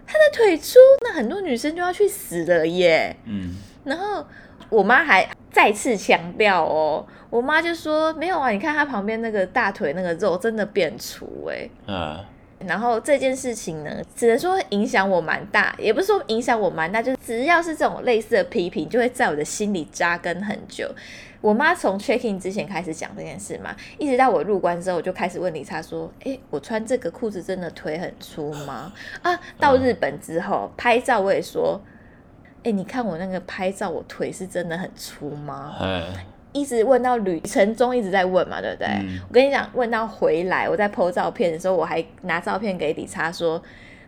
[0.07, 4.23] 他的腿粗，那很多女生就要去死了耶。”嗯，然后
[4.69, 12.19] 我妈还再次强调哦，我妈就说：“没有啊，你看她旁边那个大腿那个肉真的变粗哎。”嗯，
[12.67, 20.91] 然后这件事情呢，只能说影响我蛮大，也不是说影响我蛮大，就是只要是这种类似的批评，就会在我的心里扎根很久。
[21.41, 31.81] 我妈从 check in 之前开始讲这件事嘛，一直到我入关之后，我就开始问理查说：“诶，我穿这个裤子真的腿很粗吗？”啊，到日本之后拍照我也说
[32.65, 35.77] ：“诶，你看我那个拍照，我腿是真的很粗吗？”
[36.59, 38.87] 哎，一直问到旅程中一直在问嘛，对不对？
[38.89, 43.63] 嗯我跟你讲，问到回来，我在 PO 照片的时候，我还拿照片给李查说：“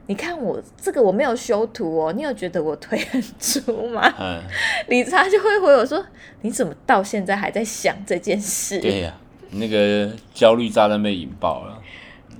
[0.06, 4.40] 你看我这个我没有修图哦，你有觉得我腿很粗吗 嗯，？”
[4.88, 6.04] 理查就会回我说
[6.42, 9.14] ：“你怎么到现在还在想这件事？”对呀、
[9.52, 11.80] 那个焦虑炸弹被引爆了，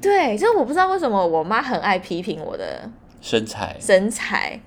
[0.01, 2.89] 对，就是我不知道为什么我妈很爱批评我的
[3.21, 4.59] 身材身材，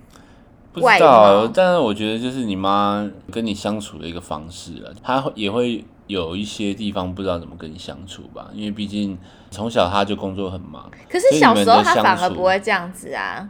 [0.73, 9.17] 不知道，但是我觉得就是你妈跟你相处的一个方式啊，她会也会有一些地方不知道怎么跟你相处吧，因为毕竟
[9.51, 13.47] 从小她就工作很忙，可是小时候她反而不会这样子啊。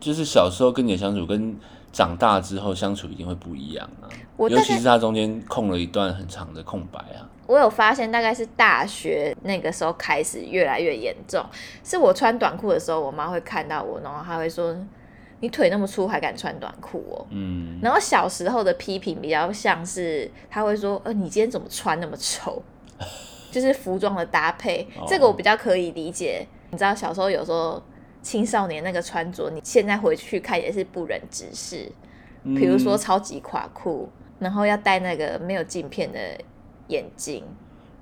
[0.00, 1.56] 就是小时候跟你的相处跟
[1.92, 11.44] 长大之后相处一定会不一样啊，我尤其是她中间空了一段很长的空白啊，我有发现，大概是大学那个时候开始越来越严重。
[11.82, 14.74] 是我穿短裤的时候，我妈会看到我，然后她会说
[15.44, 22.62] ：“你腿那么粗还敢穿短裤哦。”嗯，然后小时候的批评比较像是，他会说：“呃，你今天怎么穿那么丑？”
[23.52, 26.46] 就是服装的搭配，哦这个我比较可以理解。
[26.70, 27.80] 你知道，小时候有时候
[28.22, 31.92] 青少年那个穿着，你现在回去看也是不忍直视。
[32.44, 36.18] 嗯比如说超级垮裤，然后要戴那个没有镜片的
[36.88, 37.44] 眼镜。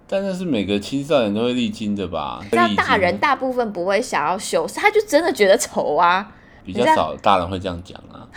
[0.08, 2.44] 但那是每个青少年都会历经的吧？
[2.52, 6.34] 那大人大部分不会想要修饰，他就真的觉得丑啊。
[6.64, 8.28] 比较少大人会这样讲啊。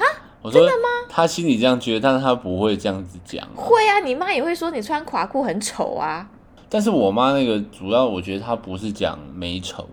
[0.42, 0.88] 我说真的吗？
[1.10, 3.56] 他心里这样觉得，但是他不会这样子讲、啊。
[3.56, 6.30] 会啊，你妈也会说你穿垮裤很丑啊。
[6.70, 9.88] 但是我妈那个主要，我觉得她不是讲美丑，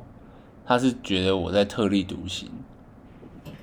[0.67, 2.51] 她是觉得我在特立独行。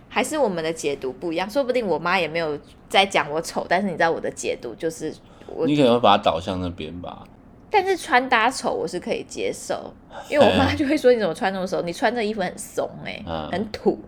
[0.08, 5.14] 还是我们的解读不一样，说不定我妈也没有在讲我丑，但是你知道我的解读就是
[5.46, 7.24] 我你可能会把它导向那边吧。
[7.70, 9.94] 但是穿搭丑我是可以接受，
[10.28, 14.00] 因为我妈 就会说你怎么穿那么丑，你穿这衣服很怂哎、嗯很土。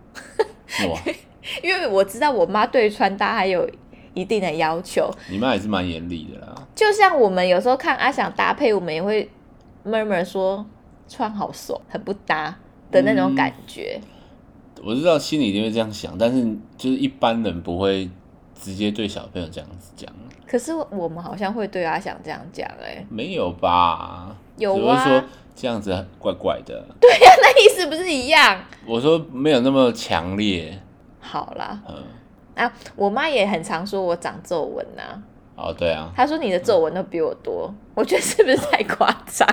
[0.90, 1.00] 哇，
[1.62, 3.68] 因为我知道我妈对穿搭还有
[4.14, 6.54] 一定的要求，你妈也是蛮严厉的啦。
[6.74, 9.28] 就像我们有时候看阿翔搭配，我们也会
[9.84, 10.64] murmur 说
[11.08, 12.56] 穿好怂，很不搭
[12.90, 14.00] 的那种感觉。
[14.84, 16.42] 我知道心里一定会这样想，但是
[16.76, 18.10] 就是一般人不会
[18.58, 20.10] 直接对小朋友这样子讲，
[20.46, 24.34] 可是我们好像会对阿翔这样讲哎、没有吧？
[24.56, 26.84] 有啊只会说这样子怪怪的。
[27.00, 28.60] 对呀、那意思不是一样？
[28.86, 30.78] 我说没有那么强烈，
[31.20, 31.94] 好啦，嗯，
[32.54, 35.22] 啊，我妈也很常说我长皱纹呐，
[35.54, 39.48] 哦，对啊，她说你的皱纹都比我多，我觉得是不是太夸张？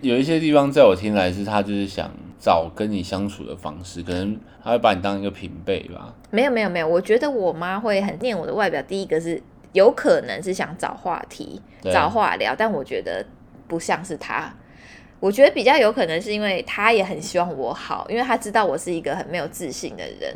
[0.00, 2.10] 有一些地方在我听来是她就是想
[2.40, 6.12] 找跟你相处的方式，可能她会把你当一个平辈吧。
[6.30, 8.82] 没有没有没有，我觉得我妈会很念我的外表。
[8.82, 9.40] 第一个是
[9.72, 13.24] 有可能是想找话题、找话聊，但我觉得
[13.68, 14.52] 不像是她。
[15.22, 20.34] 我觉得比较有可能是因为他也很希望我好，因为他知道我是一个很没有自信的人，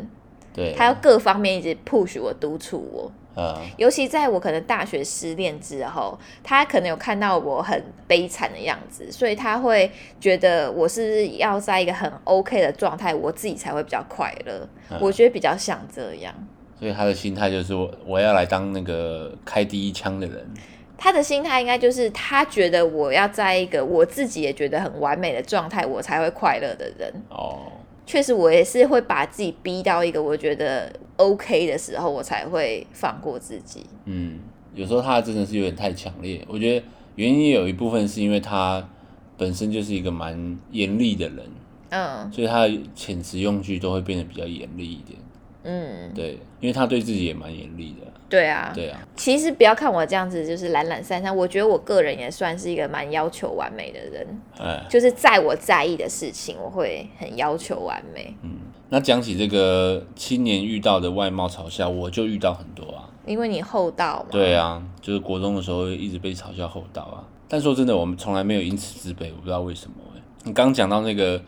[0.54, 3.10] 对，他要各方面一直 push 我、督促我。
[3.34, 14.68] 嗯，尤其在我可能大学失恋之后，他可能有看到我很悲惨的样子，所以他会觉得我是要在一个很 OK 的状态，我自己才会比较快乐。
[14.90, 16.32] 嗯我觉得比较像这样。
[16.78, 20.48] 所以他的心态就是我我要来当那个开第一枪的人。
[20.96, 27.12] 他的心态应该就是他觉得我要在一个我自己也觉得很完美的状态，我才会快乐的人。
[27.28, 27.72] 哦，
[28.06, 33.84] 确实，我也是会把自己逼到一个我觉得 OK 的时候，我才会放过自己。
[34.04, 34.38] 嗯，
[34.74, 36.42] 有时候他真的是有点太强烈。
[36.48, 38.88] 我觉得原因也有一部分是因为他
[39.36, 41.44] 本身就是一个蛮严厉的人，
[41.90, 45.18] 嗯所以他的遣词用句都会变得比较严厉一点。
[45.66, 48.06] 嗯，对，因为他对自己也蛮严厉的。
[48.28, 48.72] 对啊。
[48.74, 54.26] 对啊，其实不要看我这样子，就是懒懒散散，我觉得我个人也算是一个蛮要求完美的人。
[54.58, 58.34] 哎，就是在我在意的事情，我会很要求完美。
[58.42, 63.10] 嗯那讲起这个青年遇到的外貌嘲笑，我就遇到很多啊。
[63.26, 64.28] 因为你厚道嘛。
[64.30, 67.26] 对啊，就是国中的时候一直被嘲笑厚道啊。
[67.48, 71.42] 但说真的，我们从来没有因此自卑，我不知道为什么哎、你刚讲到那个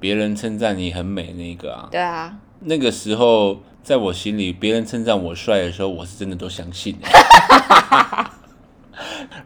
[0.00, 7.08] 别人称赞你很美那个啊，对啊，那个时候在我心里，别人称赞我帅的时候，我是真的都相信的。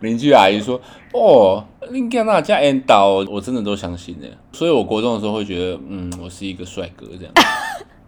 [0.00, 0.80] 邻居阿姨说
[1.14, 7.32] ：“哦，你看那家演导，我真的都相信的。”所以，我国中的时候会觉得，嗯，我是一个帅哥这样。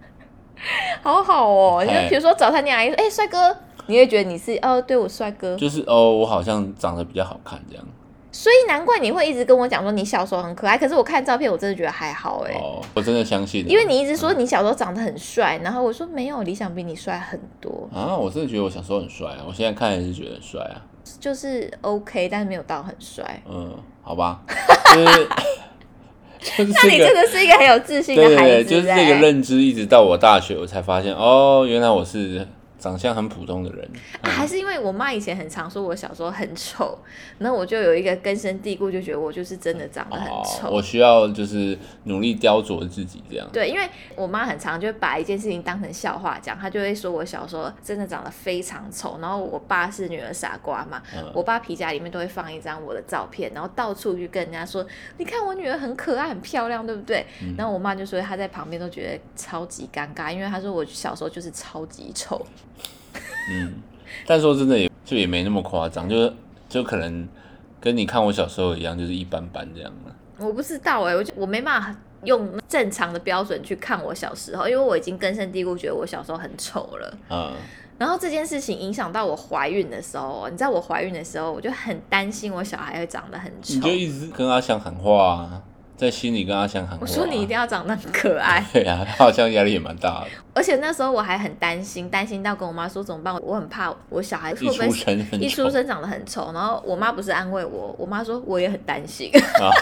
[1.03, 1.85] 好好哦。
[1.85, 3.57] 就哎比如说早餐店阿姨说：“哎、帅哥。”
[3.89, 7.87] 你会觉得你是哦，对我帅哥，就是哦，我好像长得比较好看这样。
[8.37, 10.77] 所以难怪你会一直跟我讲说你小时候很可爱。
[10.77, 13.67] 可是我看照片，我真的觉得还好哎、哦，我真的相信。
[13.67, 20.77] 因为你一直说你小时候长得很帅，然后我说没有，理想比你帅很多，啊，我真的觉得我小时候很帅啊，我现在看还是觉得很帅啊。
[21.19, 23.43] 就是 OK，但是没有到很帅。
[23.49, 24.43] 嗯，好吧，
[24.95, 25.29] 就是
[26.39, 32.47] 就是那你这个，真的是一个很有自信的孩子、对对对，就是这个哎认知，一直到我大学，我才发现哦，原来我是
[32.87, 33.89] 长相很普通的人。
[34.23, 36.99] 啊还是因为我妈以前很常说我小时候很丑，
[37.39, 40.71] 然后我就有一个根深蒂固，就觉得我就是真的长得很哦，丑。
[40.71, 43.49] 我需要就是努力雕琢自己这样。
[43.53, 57.25] 对，因为我妈很常就会把一件事情当成笑话讲，她就会说我小时候真的长得非常丑，然后我爸是女儿傻瓜嘛，嗯我爸皮夹里面都会放一张我的照片，然后到处去跟人家说，你看我女儿很可爱很漂亮，对不对？
[57.43, 62.45] 嗯然后我妈就说她在旁边都觉得超级尴尬，因为她说我小时候就是超级丑。
[63.51, 63.75] 嗯，
[64.27, 66.33] 但说真的也就也没那么夸张，就是
[66.69, 67.29] 就可能
[67.81, 70.15] 跟你看我小时候一样，就是一般般这样了。
[70.39, 77.19] 我不知道哎、我就我没办法用正常的标准去看我小时候，因为我已经根深蒂固觉得我小时候很丑了。
[77.31, 77.53] 嗯，
[77.99, 83.89] 然后这件事情影响到我怀孕的时候，你知道我怀孕的时候，我就很担心我小孩会长得很丑你就。
[83.89, 85.63] 一直跟阿翔喊话啊，
[85.97, 86.99] 在心里跟阿翔喊、啊。
[87.01, 93.35] 我说你一定要长得很可爱， 对啊，他好像压力也蛮大的，而且那时候我还很担心，担心到跟我妈说怎么办？
[93.43, 96.53] 我很怕我小孩会一不会出生一出生长得很丑。
[96.53, 99.31] 然后我妈不是安慰我，我妈说我也很担心，
[99.61, 99.73] 啊，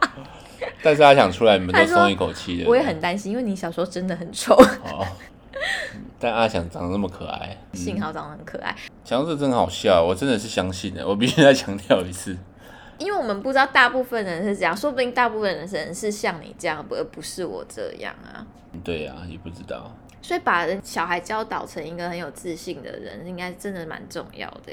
[0.82, 2.68] 但是阿想出来，你们都松一口气的。
[2.68, 5.06] 我也很担心，因为你小时候真的很丑，哦，
[6.18, 8.74] 但阿翔长得那么可爱，幸好长得很可爱。
[9.04, 12.38] 想到这真好笑，我真的是相信的，我必须再强调一次。
[13.02, 18.46] 因为我们不知道大部分人是这样，说不定大部分人是是像你这样，而不是我这样啊。
[18.84, 19.94] 对呀、也不知道。
[20.22, 24.72] 所以把人小孩教导成一个很有自信的人，应该真的蛮重要的。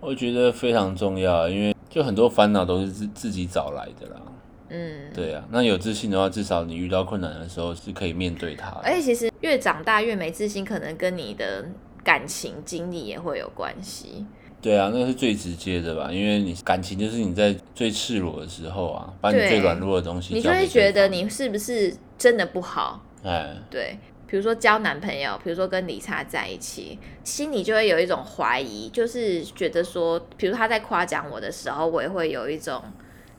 [0.00, 4.22] 我觉得非常重要，因为就很多烦恼都是自自己找来的啦。
[4.68, 8.80] 嗯，对啊，那有自信的话，至少你遇到困难的时候是可以面对它的。
[8.84, 11.64] 而且其实越长大越没自信，可能跟你的
[12.04, 14.24] 感情经历也会有关系。
[14.66, 23.00] 对啊，那个是最直接的吧，因为你感情就是你在最赤裸的时候啊，把你最软弱的东西你就会觉得你是不是真的不好？
[23.22, 32.82] 哎，对，比如说交男朋友，比如说跟理查在一起，心里就会有一种怀疑，就是觉得说，比如他在夸奖我的时候，我也会有一种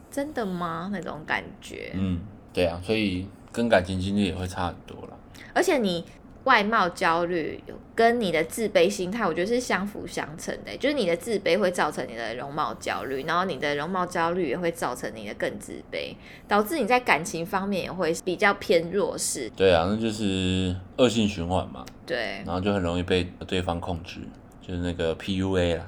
[0.09, 1.91] 真的吗那种感觉。
[1.93, 2.21] 嗯，
[2.53, 5.17] 对啊，所以跟感情经历也会差很多了。
[5.53, 6.05] 而且你
[6.47, 7.61] 外貌焦虑
[7.93, 10.75] 跟你的自卑心态，我觉得是相辅相成的。
[10.77, 16.15] 就是你的自卑会造成你的容貌焦虑，然后你的容貌焦虑也会造成你的更自卑，
[16.47, 19.51] 导致你在感情方面也会比较偏弱势。
[19.57, 24.21] 对啊，那就是恶性循环嘛，对然后就很容易被对方控制，
[24.65, 25.85] 就是那个 PUA 啦。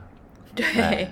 [0.53, 1.09] 对、哎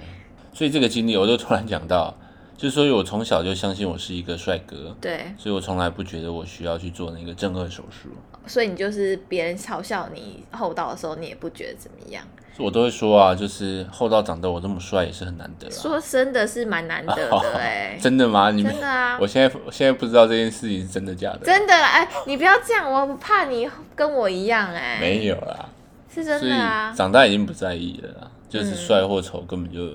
[0.53, 2.13] 所以这个经历，我就突然讲到，
[2.57, 8.09] 就所以我从小就相信我是一个帅哥，对，所以我从来不觉得我需要去做那个正颌手术。
[8.47, 12.23] 所以你就是别人嘲笑你厚道的时候，你也不觉得怎么样。
[12.59, 15.71] 我都会说啊，就是厚道长得我这么帅也是很难得啊。
[15.71, 18.49] 说真的是蛮难得的 哎、真的吗？
[18.49, 21.41] 你们真的啊我现在我现在不知道这件事情是真的假的。
[21.43, 25.69] 真的哎、你不要这样，我怕你跟我一样哎、没有啦，
[26.11, 26.91] 是真的啊。
[26.97, 29.91] 长大已经不在意了啦，就是帅或丑根本就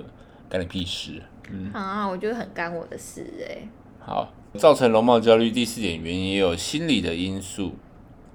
[0.49, 1.21] 干你屁事。
[1.51, 3.67] 嗯，啊，我觉得很干我的事哎、
[3.99, 7.75] 好，造成容貌焦虑第四点原因也有心理的因素，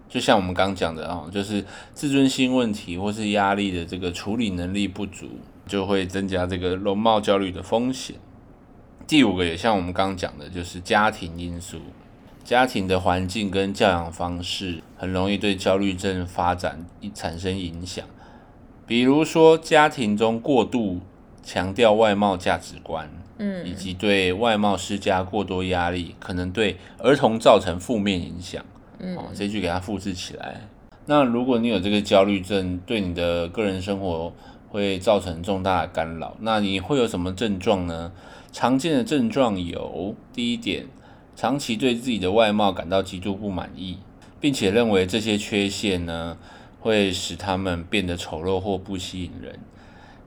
[0.10, 5.28] 就像我们刚讲的啊，就是自尊心问题或是压力的这个处理能力不足，
[5.66, 8.16] 就会增加这个容貌焦虑的风险。
[9.06, 11.80] 第五个也像我们刚刚讲的，就是家庭因素，
[12.44, 18.06] 家庭的环境跟教养方式很容易对焦虑症发展产生影响。
[18.86, 21.02] 比如说，家庭中过度
[21.44, 28.64] 强调外貌价值观，嗯以及对外貌施加过多压力，可能对儿童造成负面影响。
[29.00, 30.62] 嗯哦，这句给它复制起来。
[31.06, 34.34] 那如果你有这个焦虑症，对你的个人生活
[34.70, 38.12] 会造成重大的干扰，那你会有什么症状呢？
[38.52, 40.88] 常见的症状有：第一点，
[41.36, 43.98] 长期对自己的外貌感到极度不满意，
[44.40, 46.38] 并且认为这些缺陷呢
[46.80, 49.60] 会使他们变得丑陋或不吸引人。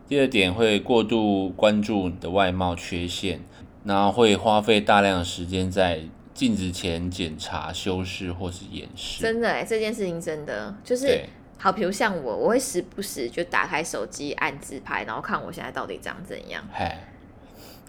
[0.08, 3.40] 第二点，会过度关注你的外貌缺陷，
[3.84, 6.00] 然后会花费大量的时间在
[6.40, 9.20] 镜子前检查、修饰或是掩饰。
[9.20, 11.20] 真的哎、这件事情真的就是
[11.58, 16.66] 好，比如像我，我会时不时就打开手机按自拍，然后看我现在到底长怎样。
[16.72, 17.06] 嗨，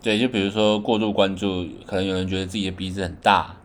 [0.04, 3.56] 对，就比如说过度关注，可能有人觉得自己的鼻子很大，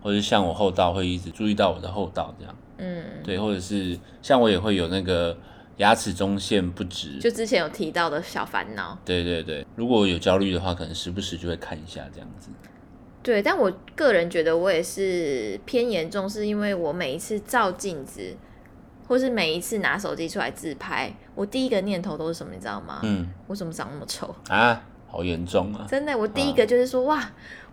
[0.00, 2.56] 或者像我后道会一直注意到我的后道这样。
[2.78, 5.36] 嗯，对，或者是像我也会有那个
[5.78, 7.18] 牙齿中线不直。
[7.18, 8.96] 就之前有提到的小烦恼。
[9.04, 12.48] 对对对，如果有焦虑的话，可能时不时就会看一下这样子。
[13.26, 18.36] 对，但我个人觉得我也是偏严重，是因为我每一次照镜子，
[19.08, 23.00] 或是每一次拿手机出来自拍，我第一个念头都是什么，你知道吗？
[23.02, 24.32] 嗯我怎么长那么丑？
[24.48, 25.84] 啊，好严重啊！
[25.88, 27.20] 真的，我第一个就是说，哇，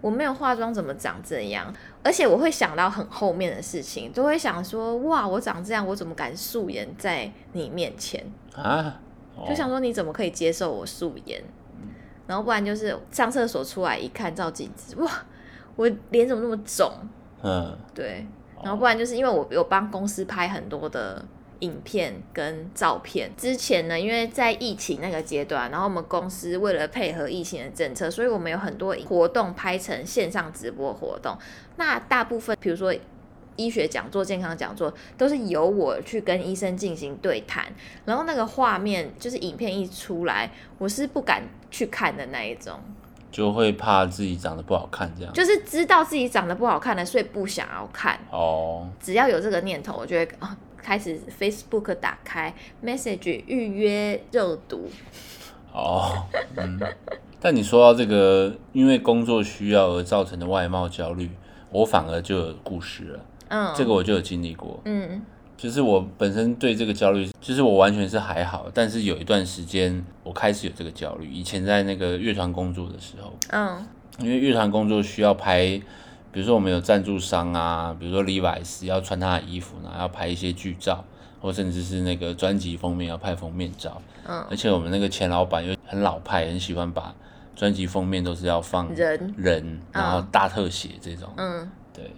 [0.02, 1.72] 我没有化妆怎么长这样？
[2.02, 8.26] 而且我会想到很后面的事情，都会想说，哇，我长这样，我怎么敢素颜在你面前？
[8.56, 9.00] 啊，
[9.36, 11.44] 哦就想说你怎么可以接受我素颜？
[12.26, 15.12] 然后不然就是上厕所出来一看照镜子，哇，
[15.76, 16.92] 我脸怎么那么肿？
[17.42, 18.26] 嗯，对，
[18.62, 21.24] 然后不然就是因为我有帮公司拍很多的
[21.60, 23.32] 影片跟照片。
[23.36, 31.38] 之前呢，因为在疫情那个阶段，然后我们公司为了配合疫情的政策，所以我们有很多活动拍成线上直播活动。
[31.78, 32.94] 那大部分，比如说。
[33.56, 37.64] 医学讲座、健康讲座都是由我去跟医生进行对谈，
[38.04, 42.80] 然后那个画面就是影片一出来，我是不敢去看的那一种，
[43.34, 45.34] 就会怕自己长得不好看这样。
[45.34, 48.18] 就是知道自己长得不好看的，所以不想要看。
[48.32, 52.54] 哦，只要有这个念头，我就会啊开始 Facebook 打开
[52.86, 54.88] message 预约热读。
[55.74, 56.24] 哦，
[56.56, 56.80] 嗯。
[57.42, 61.30] 但你说到这个，因为工作需要而造成的外貌焦虑，
[61.72, 63.20] 我反而就有故事了。
[63.50, 65.22] 嗯，这个我就有经历过，嗯
[65.64, 71.32] 就是我本身对这个焦虑，就是我完全是还好，但是有一段时间我开始有这个焦虑。
[71.32, 73.88] 以前在那个乐团工作的时候，嗯
[74.20, 75.82] 因为乐团工作需要拍，
[76.34, 81.02] 比如说我们有赞助商啊，比如说 Levi's 要穿他的衣服呢，要拍一些剧照，
[81.40, 84.02] 或甚至是那个专辑封面要拍封面照。
[84.28, 87.16] 嗯，而且我们那个前老板又很老派，很喜欢把
[87.56, 91.30] 专辑封面都是要放人人，然后大特写这种。
[91.38, 92.12] 嗯对。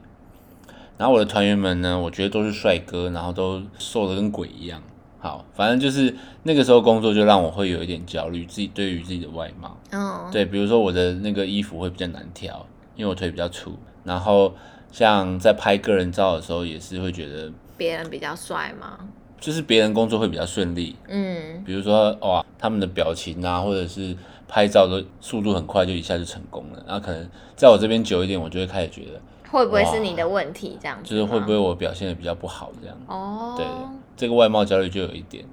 [0.97, 4.81] 然后我的团员们呢，我觉得都是帅哥，然后都瘦的跟鬼一样。
[5.19, 9.75] 好，反正就是那个时候工作就让我会有一点焦虑，自己对于自己的外貌。
[9.91, 12.65] 嗯，对，比如说我的那个衣服会比较难挑，
[12.96, 13.75] 因为我腿比较粗。
[14.04, 14.54] 然后
[14.91, 19.00] 像在拍个人照的时候，也是会觉得别人比较帅吗？
[19.39, 24.15] 就是别人工作会比较顺利，嗯，比如说哇，他们的表情啊，或者是
[24.48, 26.83] 拍照的速度很快，就一下就成功了。
[26.87, 31.10] 然后可能在我这边久一点，我就会开始觉得，会不会是你的问题这样子？
[31.10, 31.58] 就是会不会？
[31.58, 32.98] 我表现的比较不好这样。
[33.08, 33.65] 哦，对，
[34.17, 35.43] 这个外貌焦虑就有一点，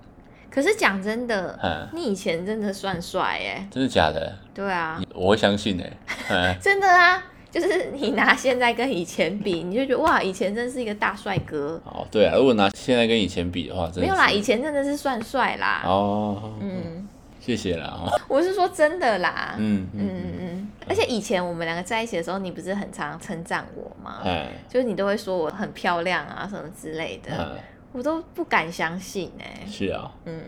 [0.50, 3.68] 可是讲真的，嗯，你以前真的算帅哎。
[3.70, 4.32] 真的假的？
[4.54, 5.92] 对啊，我会相信哎、
[6.30, 11.80] 嗯 真的啊，就是你拿现在跟以前比，你就觉得哇，以前真是一个大帅哥。
[11.84, 15.82] 哦，对啊，如果拿现在跟以前比的话，真的没有啦，以前真的是算帅啦。
[15.86, 17.08] 哦，嗯，
[17.40, 19.54] 谢谢啦，哦，我是说真的啦。
[19.58, 24.20] 嗯嗯嗯，而且以前我们两个在一起的时候，你不是很常称赞我吗？
[24.24, 27.58] 哎，就是你都会说我很漂亮啊什么之类的，嗯，
[27.92, 30.42] 我都不敢相信哎、是啊，嗯，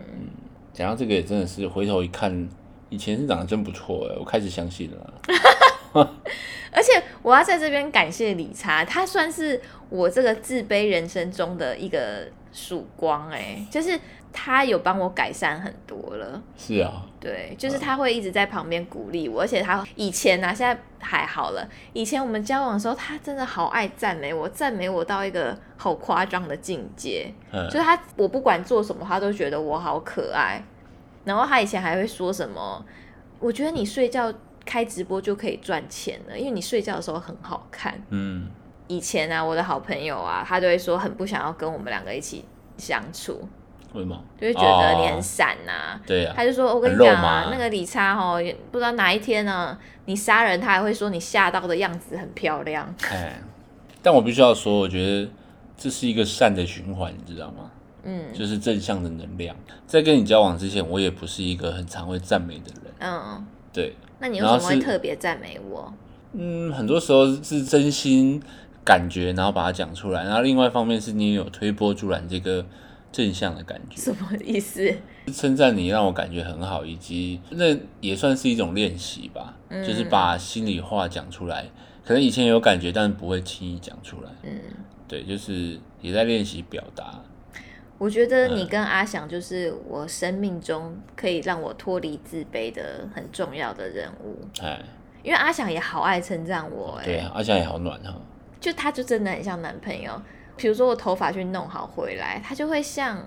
[0.73, 2.49] 讲到这个也真的是回头一看，
[2.89, 5.13] 以前是长得真不错哎，我开始相信了。
[6.71, 13.97] 而且我要在这边感谢理查，他算是我这个自卑人生中的一个曙光哎、就是
[14.33, 16.41] 他有帮我改善很多了。
[16.57, 21.67] 是啊，对，就是他会一直在旁边鼓励我，而且他以前呢、现在还好了。
[21.91, 27.33] 以前我们交往的时候，他真的好爱赞美我，赞美我到一个好夸张的境界。
[27.51, 30.63] 嗯就是他，我不管做什么，他都觉得我好可爱。
[31.23, 32.85] 然后他以前还会说什么，
[33.39, 34.31] 我觉得你睡觉
[34.63, 37.99] 开直播就可以赚钱了，因为你睡觉的时候很好看。
[38.11, 38.47] 嗯，
[38.85, 42.45] 以前啊，我的好朋友啊，他都会说很不想要跟我们两个一起
[42.77, 43.49] 相处，
[43.95, 44.21] 为什么？
[44.39, 52.93] 就会觉得你很哦闪呐、对呀、他就说：“我跟你讲啊，那个理查哦，也不知道哪一天呢，你杀人，他还会说你吓到的样子很漂亮。
[53.09, 53.41] 哎，
[54.03, 55.29] 但我必须要说，我觉得
[55.77, 57.71] 这是一个善的循环，你知道吗？
[58.07, 59.55] 嗯就是正向的能量。
[59.87, 63.43] 在跟你交往之前，我也不是一个很常会赞美的人，嗯，
[63.73, 65.91] 对，那你为什么会特别赞美我？
[66.33, 68.39] 嗯，很多时候是真心
[68.83, 72.63] 感觉，然后把它讲出来，然后另外一方面是你有推波助澜这个
[73.15, 74.93] 正向的感觉，什么意思？
[75.33, 81.65] 称赞你让我感觉很好，以及那也算是一种练习吧，就是把心里话讲出来。
[82.03, 84.29] 可能以前有感觉，但是不会轻易讲出来。
[84.43, 84.51] 嗯，
[85.07, 87.21] 对，就是也在练习表达。
[87.97, 94.81] 我觉得嗯你跟阿翔就是我生命中可以让我脱离自卑的很重要的人物，哎，
[95.23, 98.13] 因为阿翔也好爱称赞我、哎、对啊，阿翔也好暖哈。
[98.59, 100.21] 就他就真的很像男朋友。
[100.57, 103.23] 比如说我头发去弄好回来，他就会像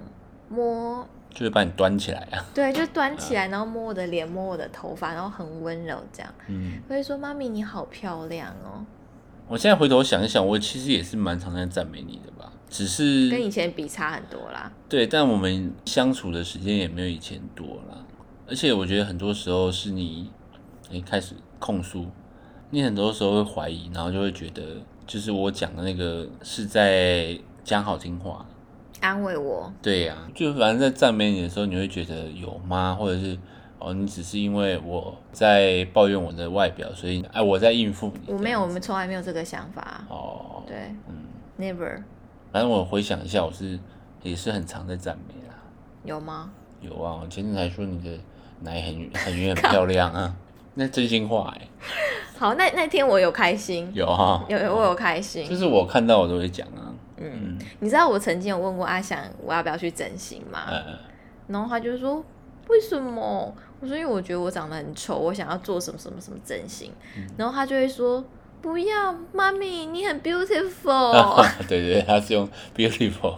[0.49, 2.45] 摸就是把你端起来啊。
[2.55, 6.35] 对，就端起来，然后摸我的脸，摸我的头发，然后很温柔这样。
[6.49, 8.85] 嗯，会说：“妈咪，你好漂亮哦。
[9.47, 14.73] 我现在回头想一想，我其实也是蛮常在赞美你的吧，只”是跟以前比差很多啦。
[14.89, 18.05] 对，但我们相处的时间也没有以前多啦。
[18.49, 20.31] 而且我觉得很多时候是你，
[20.91, 22.07] 你开始控诉，
[22.71, 24.63] 你很多时候会怀疑，然后就会觉得，
[25.09, 28.47] 就是我讲的那个是在讲好听话。
[29.01, 32.95] 安慰我，对呀、就反正在赞美你的时候，你会觉得有吗？
[32.95, 33.39] 或者是
[33.79, 38.33] 哦，你只是因为我在抱怨我的外表，所以哎，我在应付你。
[38.33, 40.05] 我没有，我们从来没有这个想法。
[40.09, 40.77] 哦，对
[41.09, 41.15] 嗯
[41.59, 42.03] ，，never
[42.53, 43.79] 反正我回想一下，我是
[44.23, 45.55] 也是很常在赞美啦。
[46.05, 46.51] 有吗？
[46.81, 48.19] 有啊，我前天才说你的
[48.61, 50.35] 奶很很圆 很漂亮啊，
[50.75, 51.69] 那真心话哎、
[52.39, 55.57] 好，那那天我有开心，有哈、有有我有开心就。
[55.57, 60.67] 是我看到我都会讲啊，嗯，你知道我曾经有问过阿翔我要不要去整形吗？
[60.71, 60.97] 嗯，
[61.49, 62.25] 然后他就说
[62.69, 63.53] 为什么？
[63.81, 66.93] 我说因为我觉得我长得很丑，我想要做什么什么什么整形。
[67.37, 68.25] 然后他就会说
[68.61, 71.45] 不要，妈咪你很 beautiful。
[71.69, 73.37] 对对，他是用 beautiful，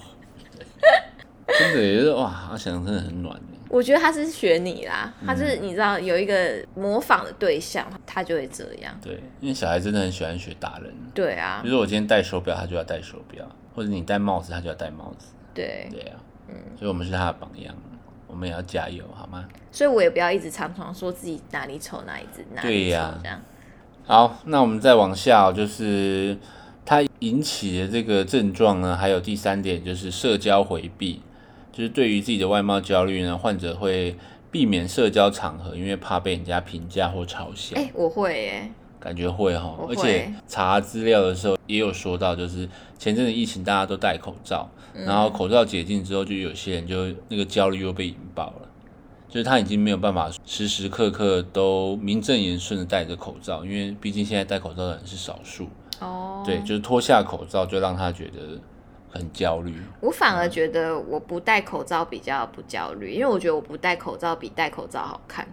[1.59, 8.93] 真的也是哇，阿翔真的很暖欸我觉得他是学你啦，他是你知道有一个模仿的对象，他就会这样。
[9.01, 11.61] 对，因为小孩真的很喜欢学大人，对啊。
[11.63, 16.19] 比，如说我今天戴手表，他就要戴手表，或者你戴帽子，他就要戴帽子，对，对啊，
[16.49, 16.57] 嗯。
[16.77, 17.73] 所以我们是他的榜样，
[18.27, 19.47] 我们也要加油，好吗？
[19.71, 23.19] 所以我也不要一直常常说自己哪里丑哪里子哪里丑对呀。
[23.23, 23.41] 这样。
[24.05, 26.37] 好，那我们再往下哦，就是
[26.85, 31.23] 它引起的这个症状呢，还有第三点就是社交回避，
[31.81, 34.15] 就是对于自己的外貌焦虑呢，患者会
[34.51, 37.75] 避免社交场合，因为怕被人家评价或嘲笑。
[37.75, 42.69] 哎、我会耶，感觉会哈而且查资料的时候也有说到，就是
[42.99, 48.69] 前阵子疫情大家都戴口罩，嗯然后口罩解禁之后，就有些人就那个焦虑又被引爆了，
[49.27, 55.67] 就是他已经没有办法时时刻刻都名正言顺的戴着口罩，因为毕竟现在戴口罩的人是少数，
[56.01, 58.61] 哦，对，就是脱下口罩就让他觉得
[59.11, 65.47] 很焦虑，我反而觉得我不戴口罩比较不焦虑，因为我觉得我不戴口罩比戴口罩好看，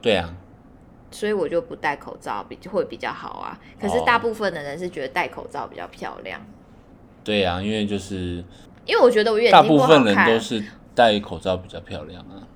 [0.00, 0.34] 对啊，
[1.10, 3.58] 所以我就不戴口罩比会比较好啊。
[3.80, 4.02] 可是哦。
[4.06, 6.40] 大部分的人是觉得戴口罩比较漂亮。
[7.22, 8.42] 对啊，因为就是
[8.86, 12.48] 因为我觉得我眼大部分人，都是戴口罩比较漂亮啊。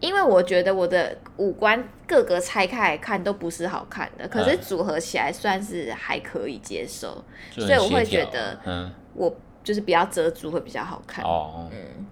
[0.00, 4.58] 因为我觉得我的五官各个拆开来看都不是好看的，可是嗯。
[4.60, 9.32] 组合起来算是还可以接受，所以我会觉得嗯，我
[9.62, 11.24] 就是不要遮住会比较好看。
[11.24, 12.06] 哦，嗯，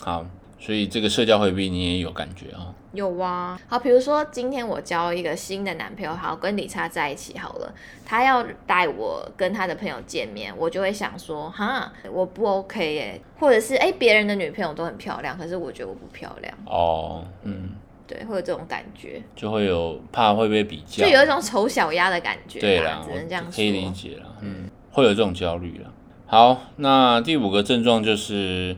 [0.00, 0.26] 好，
[0.58, 2.74] 所以这个社交回避你也有感觉哦。
[2.92, 7.74] 有啊，好，比如说今天我交一个新的男朋友，好，跟李查在一起好了，
[8.06, 17.70] 他要带我跟他的朋友见面，我就会想说，哈，我不 OK 耶，或者是哎，别人的女朋友都很漂亮，可是我觉得我不漂亮，哦，嗯，
[18.06, 23.56] 对，会有这种感觉，就会有怕会被比较，就有一种丑小鸭的感觉啦对啦，，只能这样说。
[23.56, 25.90] 可以理解了，嗯，会有这种焦虑啦。
[26.34, 28.76] 好，那第五个症状就是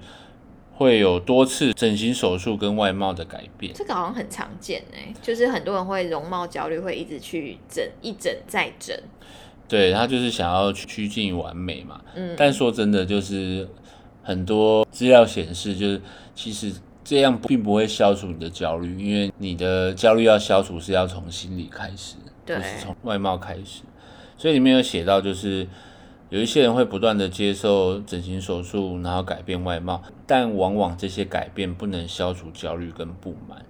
[0.74, 3.72] 会有多次整形手术跟外貌的改变。
[3.74, 8.94] 这个好像很常见哎，就是很多人会容貌焦虑，会一直去整一整再整，
[9.66, 13.66] 对他就是想要趋近完美嘛，嗯，但说真的，就是
[14.22, 16.02] 很多资料显示，就是
[16.34, 16.70] 其实
[17.02, 23.80] 这样并不会消除你的焦虑，因为你的焦虑要消除是要从心理开始，不对是从外貌开始。
[24.36, 25.66] 所以里面有写到，就是
[26.28, 33.64] 有一些人会不断的接受整形手术，然后改变外貌，但往往这些改变不能消除焦虑跟不满。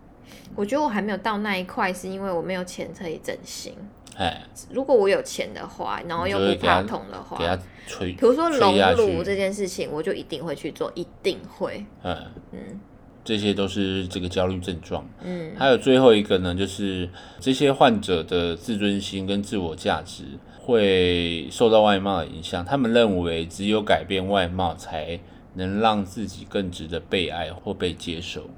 [0.55, 3.75] 我觉得我还没有到那一块，是因为我没有钱可以整形。
[4.17, 11.85] 哎，如果我有钱的话，然后又不怕痛的话给，他吹，比如说隆乳这件事情，我就一定会去做，一定会。
[12.03, 12.17] 嗯，
[12.53, 12.81] 嗯
[13.23, 15.07] 这些都是这个焦虑症状。
[15.23, 20.25] 嗯，还有最后一个呢，就是这些患者的自尊心跟自我价值
[20.67, 22.65] 会受到外貌的影响。
[22.65, 25.21] 他们认为只有改变外貌，才
[25.55, 28.51] 能让自己更值得被爱或被接受。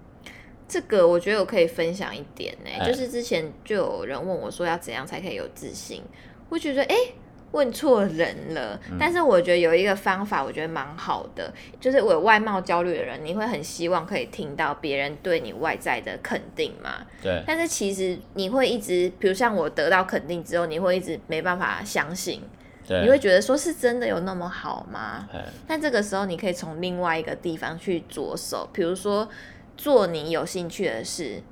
[0.67, 6.03] 这个我觉得我可以分享一点呢、哎就是之前就有人问我说要怎样才可以有自信，
[6.49, 6.95] 我觉得哎。
[6.95, 7.15] 诶
[7.53, 8.97] 问错人了，嗯。
[8.99, 17.07] 但是我觉得有一个方法，我觉得蛮好的，就是我有外貌焦虑的人，你会很希望可以听到别人对你外在的肯定嘛？
[17.23, 22.43] 对，但是其实你会一直，比如像我得到肯定之后，你会一直没办法相信，
[22.87, 25.29] 对，你会觉得说是真的有那么好吗？
[25.33, 29.29] 哎但这个时候你可以从另外一个地方去着手，比如说
[29.77, 31.43] 做你有兴趣的事，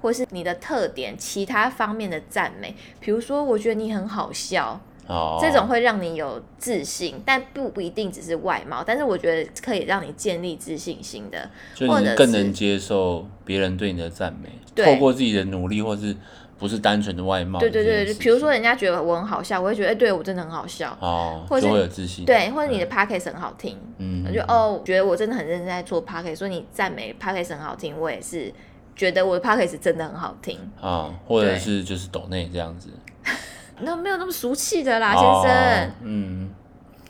[0.00, 4.80] 或是你的特点，其他方面的赞美，比如说我觉得你很好笑，
[5.10, 11.50] 哦，这种会让你有自信，但不不一定只是外貌，但是我觉得可以让你建立自信心的。
[11.74, 14.48] 就或者你更能接受别人对你的赞美，
[14.84, 16.14] 透过自己的努力，或是
[16.56, 17.58] 不是单纯的外貌。
[17.58, 20.96] 对对对，对比如说，人家觉得我很好笑，我会觉得哎、对我真的很好笑。
[21.00, 28.52] 哦，或者有自信。，对，或者你的 podcast 很好听，嗯，我就哦，我觉得我真的很认真在做 podcast，所以你赞美 podcast 很好听，我也是
[28.94, 30.56] 觉得我的 podcast 真的很好听。
[30.80, 32.90] 啊，或者是就是抖内这样子。
[33.82, 35.92] 那没有那么俗气的啦，哦先生。
[36.02, 36.50] 嗯，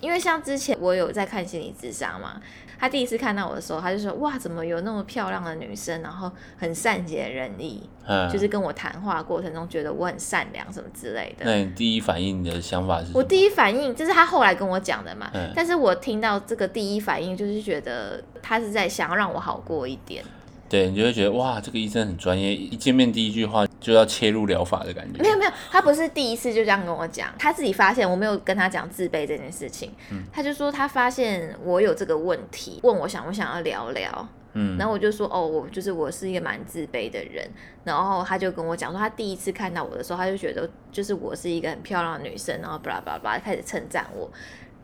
[0.00, 2.40] 因为像之前我有在看心理智商嘛，
[2.78, 13.18] 他第一次看到我的时候，他就说：“哇，怎么有那么漂亮的女生，然后很善解人意，嗯就是跟我谈话过程中觉得我很善良什么之类的。”那你第一反应你的想法是什么？
[13.18, 20.24] 我第一反应，这是他后来跟我讲的嘛，嗯但是我听到这个第一反应，就是觉得他是在想要让我好过一点。
[20.70, 25.20] 对你就会觉得哇，这个医生很专业，一见面第一句话就要切入疗法的感觉。
[25.20, 30.22] 没有没有，他不是第一次就这样跟我讲，他自己发现我没有跟他讲自卑这件事情，嗯。
[30.32, 37.50] 他就说他发现我有这个问题，问我想不想要聊聊，嗯，然后我就说哦，我就是我是一个蛮自卑的人，
[37.82, 44.30] 然后他就跟我讲说，他第一次看到我的时候，他就觉得就是我是一个很漂亮的女生，然后巴拉巴拉巴拉开始称赞我，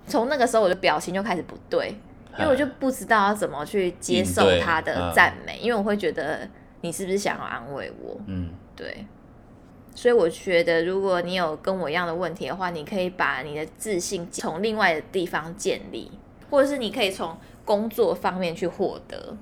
[0.08, 1.94] 从那个时候我的表情就开始不对，
[2.38, 6.48] 因为我就不知道要怎么去接受他的赞美，因为我会觉得
[6.80, 8.18] 你是不是想要安慰我？
[8.26, 9.06] 嗯，对，
[9.94, 16.10] 所以我觉得，如果你有跟我一样的问题的话，你可以把你的自信从另外的地方建立，
[16.50, 19.36] 或者是你可以从工作方面去获得。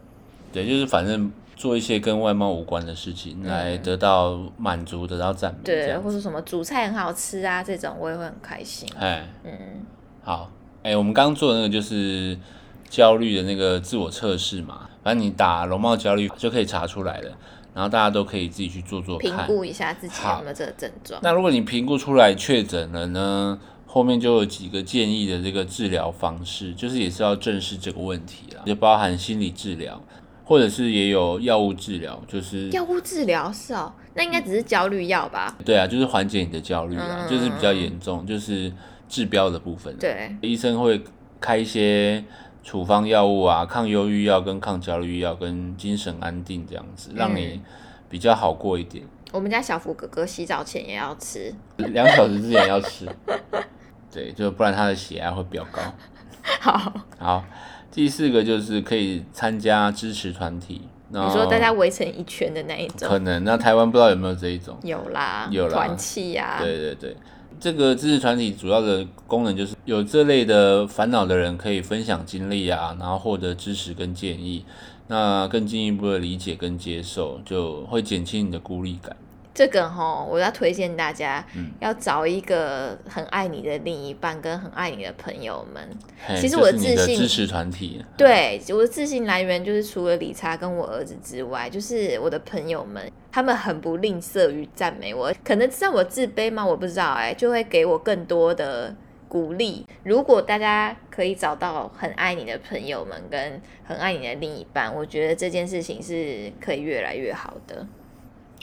[0.52, 5.60] 对，就是反正做一些跟外貌无关的事情，来得到满足，得到赞美。
[5.64, 8.88] 对，或者什么煮菜很好吃啊，这种我也会很开心。
[8.96, 9.50] 哎，嗯，
[10.22, 10.48] 好，
[10.84, 12.38] 哎，我们刚刚做的那个就是
[12.94, 17.30] 焦虑的那个自我测试嘛，反正你打容貌焦虑就可以查出来了，
[17.74, 19.28] 然后大家都可以自己去做做看。
[19.28, 21.18] 评估一下自己好有没有这个症状。
[21.20, 30.00] 那如果你评估出来确诊了呢，后面就有几个建议的这个治疗方式，就是也是要正视这个问题啦，就包含心理治疗，
[30.44, 35.56] 或者是也有药物治疗，就是药物治疗是哦，那应该只是焦虑药吧？
[35.64, 38.72] 对啊，就是缓解你的焦虑啊，嗯就是比较严重，就是
[39.08, 41.02] 治标的部分。，对，医生会
[41.40, 42.24] 开一些
[42.64, 47.60] 处方药物啊，抗忧郁药、跟抗焦虑药、跟精神安定这样子，让你
[48.08, 49.04] 比较好过一点。
[49.30, 51.54] 我们家小福哥哥洗澡前也要吃。
[51.76, 53.06] 两小时之前要吃，
[54.10, 55.82] 对，就不然他的血压会比较高。
[56.60, 57.44] 好，好，
[57.92, 60.88] 第四个就是可以参加支持团体。
[61.08, 64.76] 你说大家围成一圈的那一种，可能那台湾不知道有没有这一种？
[64.82, 67.16] 有啦，有啦团契呀、对对对，
[67.64, 74.66] 这个知识团体主要的功能就是有这类的烦恼的人可以分享经历啊，然后获得支持跟建议，
[75.08, 79.16] 那更进一步的理解跟接受，就会减轻你的孤立感。
[79.54, 85.88] 这个哈，我要推荐大家嗯要找一个很爱你的另一半跟很爱你的朋友们。
[86.40, 95.32] 其实我的自信支持团体，对，我的自信来源就是除了理查跟我儿子之外，就是我的朋友们，他们很不吝啬于赞美我。
[95.44, 96.66] 可能知道我自卑吗？
[96.66, 98.92] 我不知道哎、就会给我更多的
[99.28, 99.86] 鼓励。
[100.02, 107.86] 如果大家可以找到很爱你的朋友们跟很爱你的另一半，我觉得这件事情是可以越来越好的。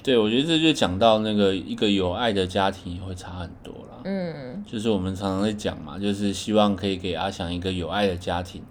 [0.04, 4.02] 对我觉得这就讲到那个一个有爱的家庭也会差很多啦。
[4.04, 8.64] 嗯，就是我们常常在讲嘛，就是希望可以给阿翔一个有爱的家庭，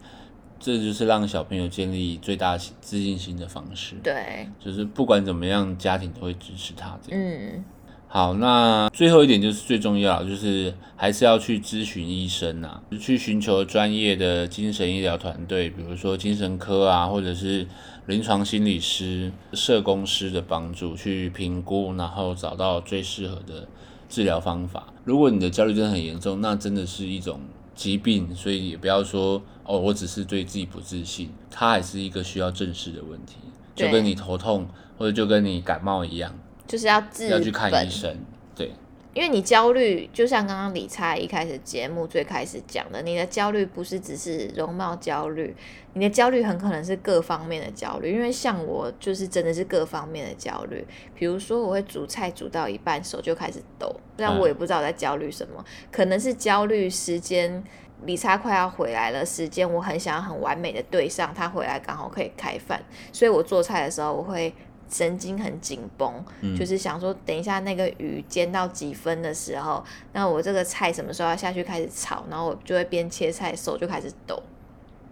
[0.58, 3.94] 这就是让小朋友建立最大自信心的方式。
[4.02, 7.22] 对，就是不管怎么样，家庭都会支持他这样。
[7.22, 7.64] 嗯，
[8.08, 17.64] 好，那最后一点就是最重要，就是还是要去咨询医生啊，去寻求专业的精神医疗团队，比如说精神科啊，或者是
[18.10, 23.68] 临床心理师、社工师的帮助，去评估，然后找到最适合的
[24.08, 24.92] 治疗方法。
[25.04, 27.38] 如果你的焦虑真的很严重，那真的是一种
[27.76, 33.36] 疾病，所以也不要说哦，我只是对自己不自信，它还是一个需要正视的问题，
[33.76, 34.66] 就跟你头痛
[34.98, 36.36] 或者就跟你感冒一样。
[36.66, 38.18] 就是要治要去看医生。
[38.56, 38.72] 对，
[39.12, 45.54] 因为你焦虑，就像刚刚理查一开始节目最开始讲的，你的焦虑不是只是容貌焦虑，
[45.94, 48.12] 你的焦虑很可能是各方面的焦虑。
[48.12, 57.62] 因为像我就是真的是各方面的焦虑，比如说我会煮菜煮到一半手就开始抖，虽然我也不知道我在焦虑什么，可能是焦虑时间。
[58.06, 62.82] 理查快要回来了，时间我很想要很完美的对上，他回来刚好可以开饭，
[63.12, 64.50] 所以我做菜的时候我会
[64.90, 69.82] 神经很紧绷，嗯就是想说等一下那个鱼煎到几分的时候，
[70.12, 74.42] 那我这个菜什么时候要下去开始炒，然后我就会边切菜手就开始抖。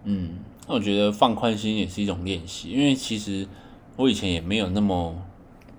[0.03, 3.47] 嗯，那我觉得放宽心也是一种练习，因为其实
[3.95, 5.15] 我以前也没有那么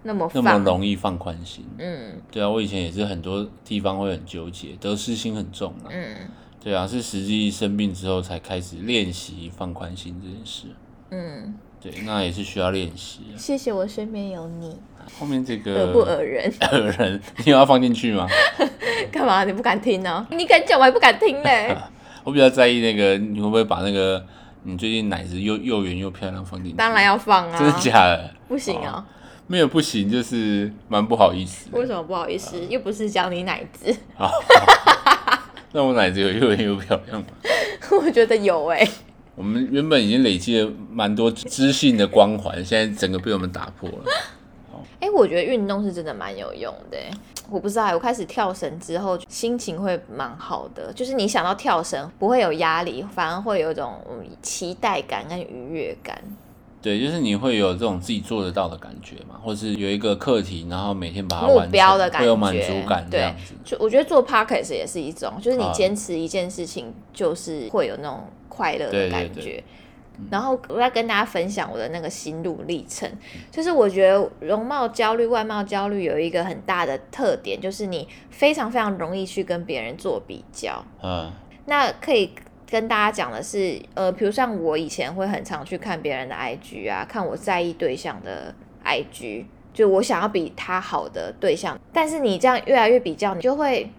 [0.02, 1.64] 那么那么，容易放宽心。
[1.78, 5.88] 嗯对啊，我以前也是很多地方会很纠结，得失心很重啊。
[5.90, 6.16] 嗯
[6.62, 10.66] 对啊，是实际生病之后才开始练习放宽心这件事。
[11.10, 13.36] 嗯，对，那也是需要练习啊。
[13.38, 14.76] 谢谢我身边有你，
[15.18, 16.52] 后面这个恶不恶人？
[16.72, 18.26] 恶人，你有要放进去吗？
[19.10, 21.74] 干嘛你不敢听呢、你敢讲我还不敢听嘞。
[22.22, 24.22] 我比较在意那个，你会不会把那个
[24.64, 26.76] 你最近奶子又又圆又漂亮放进去？
[26.76, 28.30] 当然要放啊真的啊，假的？
[28.46, 29.02] 不行啊，
[29.46, 31.78] 没有不行，就是蛮不好意思的。
[31.78, 32.62] 为什么不好意思？
[32.68, 34.30] 又不是讲你奶子，好，
[35.72, 37.26] 那我奶子有又圆又漂亮吗？
[37.90, 38.86] 我觉得有哎、
[39.36, 44.04] 我们原本已经累积了蛮多知性的光环，现在整个被我们打破了。
[45.00, 47.10] 哎、我觉得运动是真的蛮有用的欸。
[47.48, 50.92] 我不知道欸，我开始跳绳之后，心情会蛮好的。
[50.92, 56.22] 就是你想到跳绳，不会有压力，反而会有一种嗯期待感跟愉悦感。
[56.82, 63.54] 对，就是你会有这种自己做得到的感觉嘛，或是有一个课题，然后每天把它目标的感觉，会有满足感这对样子。
[63.64, 68.20] 就我觉得做 podcast 也是一种，就是你啊坚持一件事情，就是会有那种
[68.50, 69.40] 快乐的对对感觉。
[69.40, 69.64] 对
[70.30, 73.10] 然后我要跟大家分享我的那个心路历程，
[73.50, 80.84] 就是我觉得容貌焦虑、外貌焦虑有一个很大的特点，就是你非常非常容易去跟别人做比较。
[81.02, 81.32] 嗯，
[81.64, 82.34] 那可以
[82.70, 93.90] 跟大家讲的是，呃，比如像我以前会很常去看别人的 IG 啊，看我在意对象的 IG，就我想要比他好的对象，但是你这样越来越比较，你就会，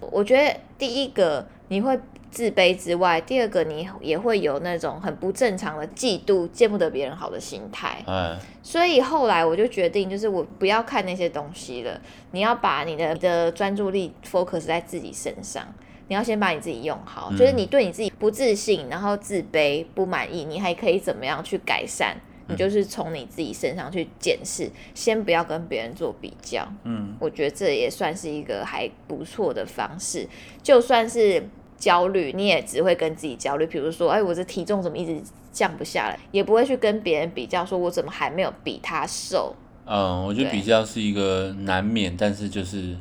[0.00, 1.98] 我觉得第一个你会。
[2.32, 8.02] 自卑之外，第二个你也会有那种很不正常的嫉妒、见不得别人好的心态。
[8.06, 12.00] 嗯，所以后来我就决定，就是我不要看那些东西了，
[12.32, 15.62] 你要把你的的专注力 focus 在自己身上。
[16.08, 22.16] 你要先把你自己用好，嗯就是你对你自己不自信，然后自卑、不满意，你还可以怎么样去改善？
[22.48, 26.66] 你就是从你自己身上去检视，先不要跟别人做比较。
[26.82, 30.28] 嗯，我觉得这也算是一个还不错的方式。
[30.60, 31.42] 就算是
[31.82, 35.20] 焦虑，你也只会跟自己焦虑，比如说，哎，我这体重怎么一直
[35.50, 39.52] 降不下来，也不会去跟别人比较，说我怎么还没有比他瘦。
[39.84, 42.96] 嗯，我觉得比较是一个难免，但是就是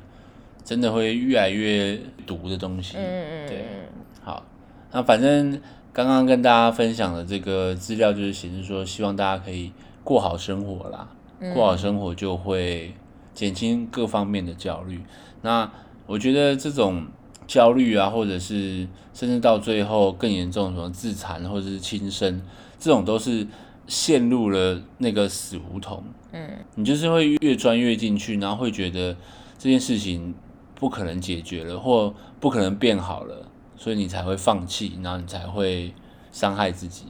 [0.63, 2.97] 真的会越来越毒的东西。
[2.97, 3.85] 嗯嗯对嗯，
[4.23, 4.43] 好，
[4.91, 5.61] 那反正
[5.93, 9.71] 刚刚跟大家分享的这个资料，就是显示说，希望大家可以
[10.03, 11.07] 过好生活啦，
[11.39, 11.53] 嗯。
[11.53, 12.95] 过好生活就会
[13.35, 14.99] 减轻各方面的焦虑。
[15.43, 15.71] 那
[16.07, 17.05] 我觉得这种
[17.51, 22.41] 焦虑啊，或者是甚至到最后更严重什么自残或者是轻生，
[22.79, 23.45] 这种都是
[23.87, 26.01] 陷入了那个死胡同。
[26.31, 29.13] 嗯，你就是会越钻越进去，然后会觉得
[29.59, 30.33] 这件事情
[30.75, 33.45] 不可能解决了，或不可能变好了，
[33.75, 35.93] 所以你才会放弃，然后你才会
[36.31, 37.03] 伤害自己。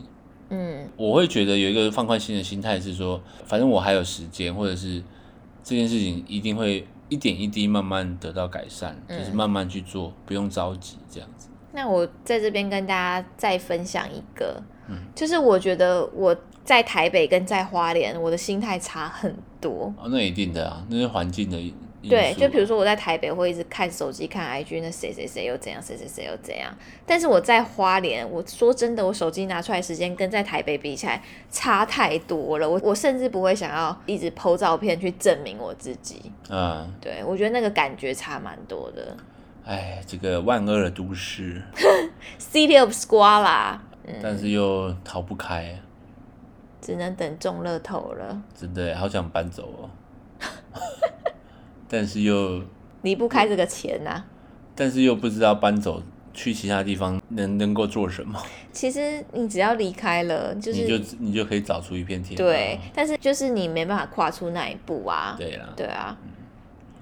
[0.50, 5.04] 嗯，我会觉得有一个放宽心的心态是说，反正我还有时间，或者是
[5.64, 11.50] 这件事情一定会一点一滴慢慢得到改善，就是慢慢去做，不用着急这样子。
[11.74, 16.34] 那我在这边跟大家再分享一个，嗯就是我觉得我
[16.64, 19.94] 在台北跟在花莲，我的心态差很多。
[19.98, 21.60] 哦，那一定的啊，那是环境的
[22.10, 26.74] 对，就比如啊说我在台北会一直看手机、看 IG，那谁谁谁又怎样，谁谁谁又怎样。
[27.06, 31.22] 但是我在花莲，我说真的，我手机拿出来时间跟在台北比起来
[31.52, 32.68] 差太多了。
[32.68, 36.32] 我我甚至不会想要一直 PO 照片去证明我自己。
[36.50, 39.16] 嗯，对我觉得那个感觉差蛮多的。
[39.64, 41.62] 哎，这个万恶的都市
[42.40, 43.78] ，City of Squala，
[44.24, 45.80] 但是又逃不开，
[46.82, 49.90] 只能等中乐透了，真的好想搬走哦。
[51.94, 52.64] 但是又
[53.02, 54.24] 离不开这个钱呐、
[54.74, 56.02] 但是又不知道搬走
[56.34, 62.38] 去其他地方能能够做什么，其实你只要离开了，就你是就你就可以找出一片天。
[62.38, 65.36] 对，但是就是你没办法跨出那一步啊。
[65.38, 66.18] 对啊，对啊，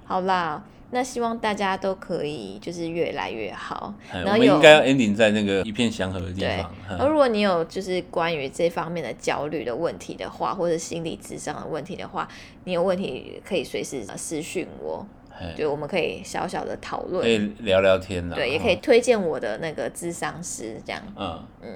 [0.04, 0.60] 好啦，
[0.92, 3.94] 那希望大家都可以就是越来越好。
[4.12, 12.28] 哎然后有我们应该要 ending 在那个一片祥和的地方。，然后如果你有就是关于这方面的焦虑的问题的话，或者心理智商的问题的话，
[12.64, 15.06] 你有问题可以随时呃私讯我，
[15.38, 17.28] 哎就我们可以小小的讨论可。
[17.28, 18.34] 以聊聊天啦。
[18.34, 21.00] 对，也可以推荐我的那个智商师，这样。
[21.16, 21.70] 嗯嗯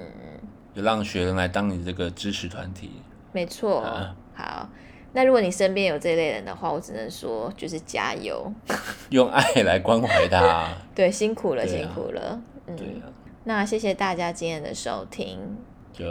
[0.75, 2.91] 就让学生来当你这个支持团体。
[3.31, 3.79] 没错。
[3.79, 4.69] 啊好，
[5.15, 8.51] 那如果你身边有这类人的话，我只能说就是加油。
[9.11, 10.67] 用爱来关怀他。
[10.93, 12.41] 对，辛苦了，啊辛苦了。
[12.67, 13.07] 嗯，对啊，
[13.45, 15.39] 那谢谢大家今天的收听。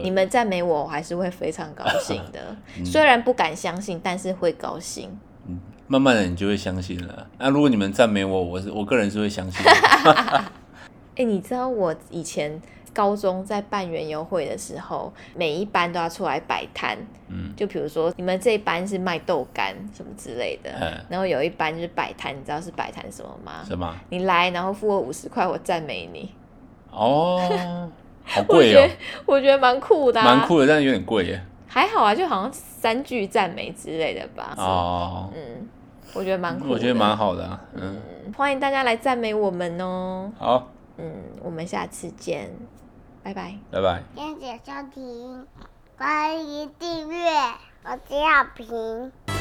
[0.02, 2.57] 你们赞美我，我还是会非常高兴的。
[2.80, 5.11] 嗯虽然不敢相信，但是会高兴。
[5.86, 7.26] 慢慢的你就会相信了。
[7.36, 10.44] 那如果你们赞美我，我是我个人是会相信的。
[11.16, 12.59] 哎、你知道我以前
[12.95, 16.97] 高中在办园游会的时候，每一班都要出来摆摊。
[17.28, 23.64] 嗯，就比如说你们这一班是卖豆干什么之类的嗯，然后有一班就是摆摊，你知道是摆摊什么吗？
[23.66, 23.95] 什么？
[24.09, 26.32] 你来，然后付我五十块，我赞美你。
[26.90, 27.90] 哦，
[28.24, 28.88] 好贵哦
[29.26, 30.47] 我觉得蛮酷的、啊，蛮。
[30.47, 31.42] 酷的，但是有点贵耶。
[31.66, 34.55] 还好啊，就好像三句赞美之类的吧。
[34.57, 35.68] 哦，嗯，
[36.14, 36.70] 我觉得蛮酷的。
[36.70, 37.61] 我觉得蛮好的啊。
[37.74, 40.30] 嗯，嗯欢迎大家来赞美我们哦。
[40.38, 40.68] 好，
[40.99, 42.49] 嗯，我们下次见，
[43.25, 43.59] 拜拜。
[43.72, 44.03] 拜拜。
[44.14, 45.47] 谢谢收听，
[45.97, 47.31] 欢迎订阅，
[47.83, 49.34] 我是小平。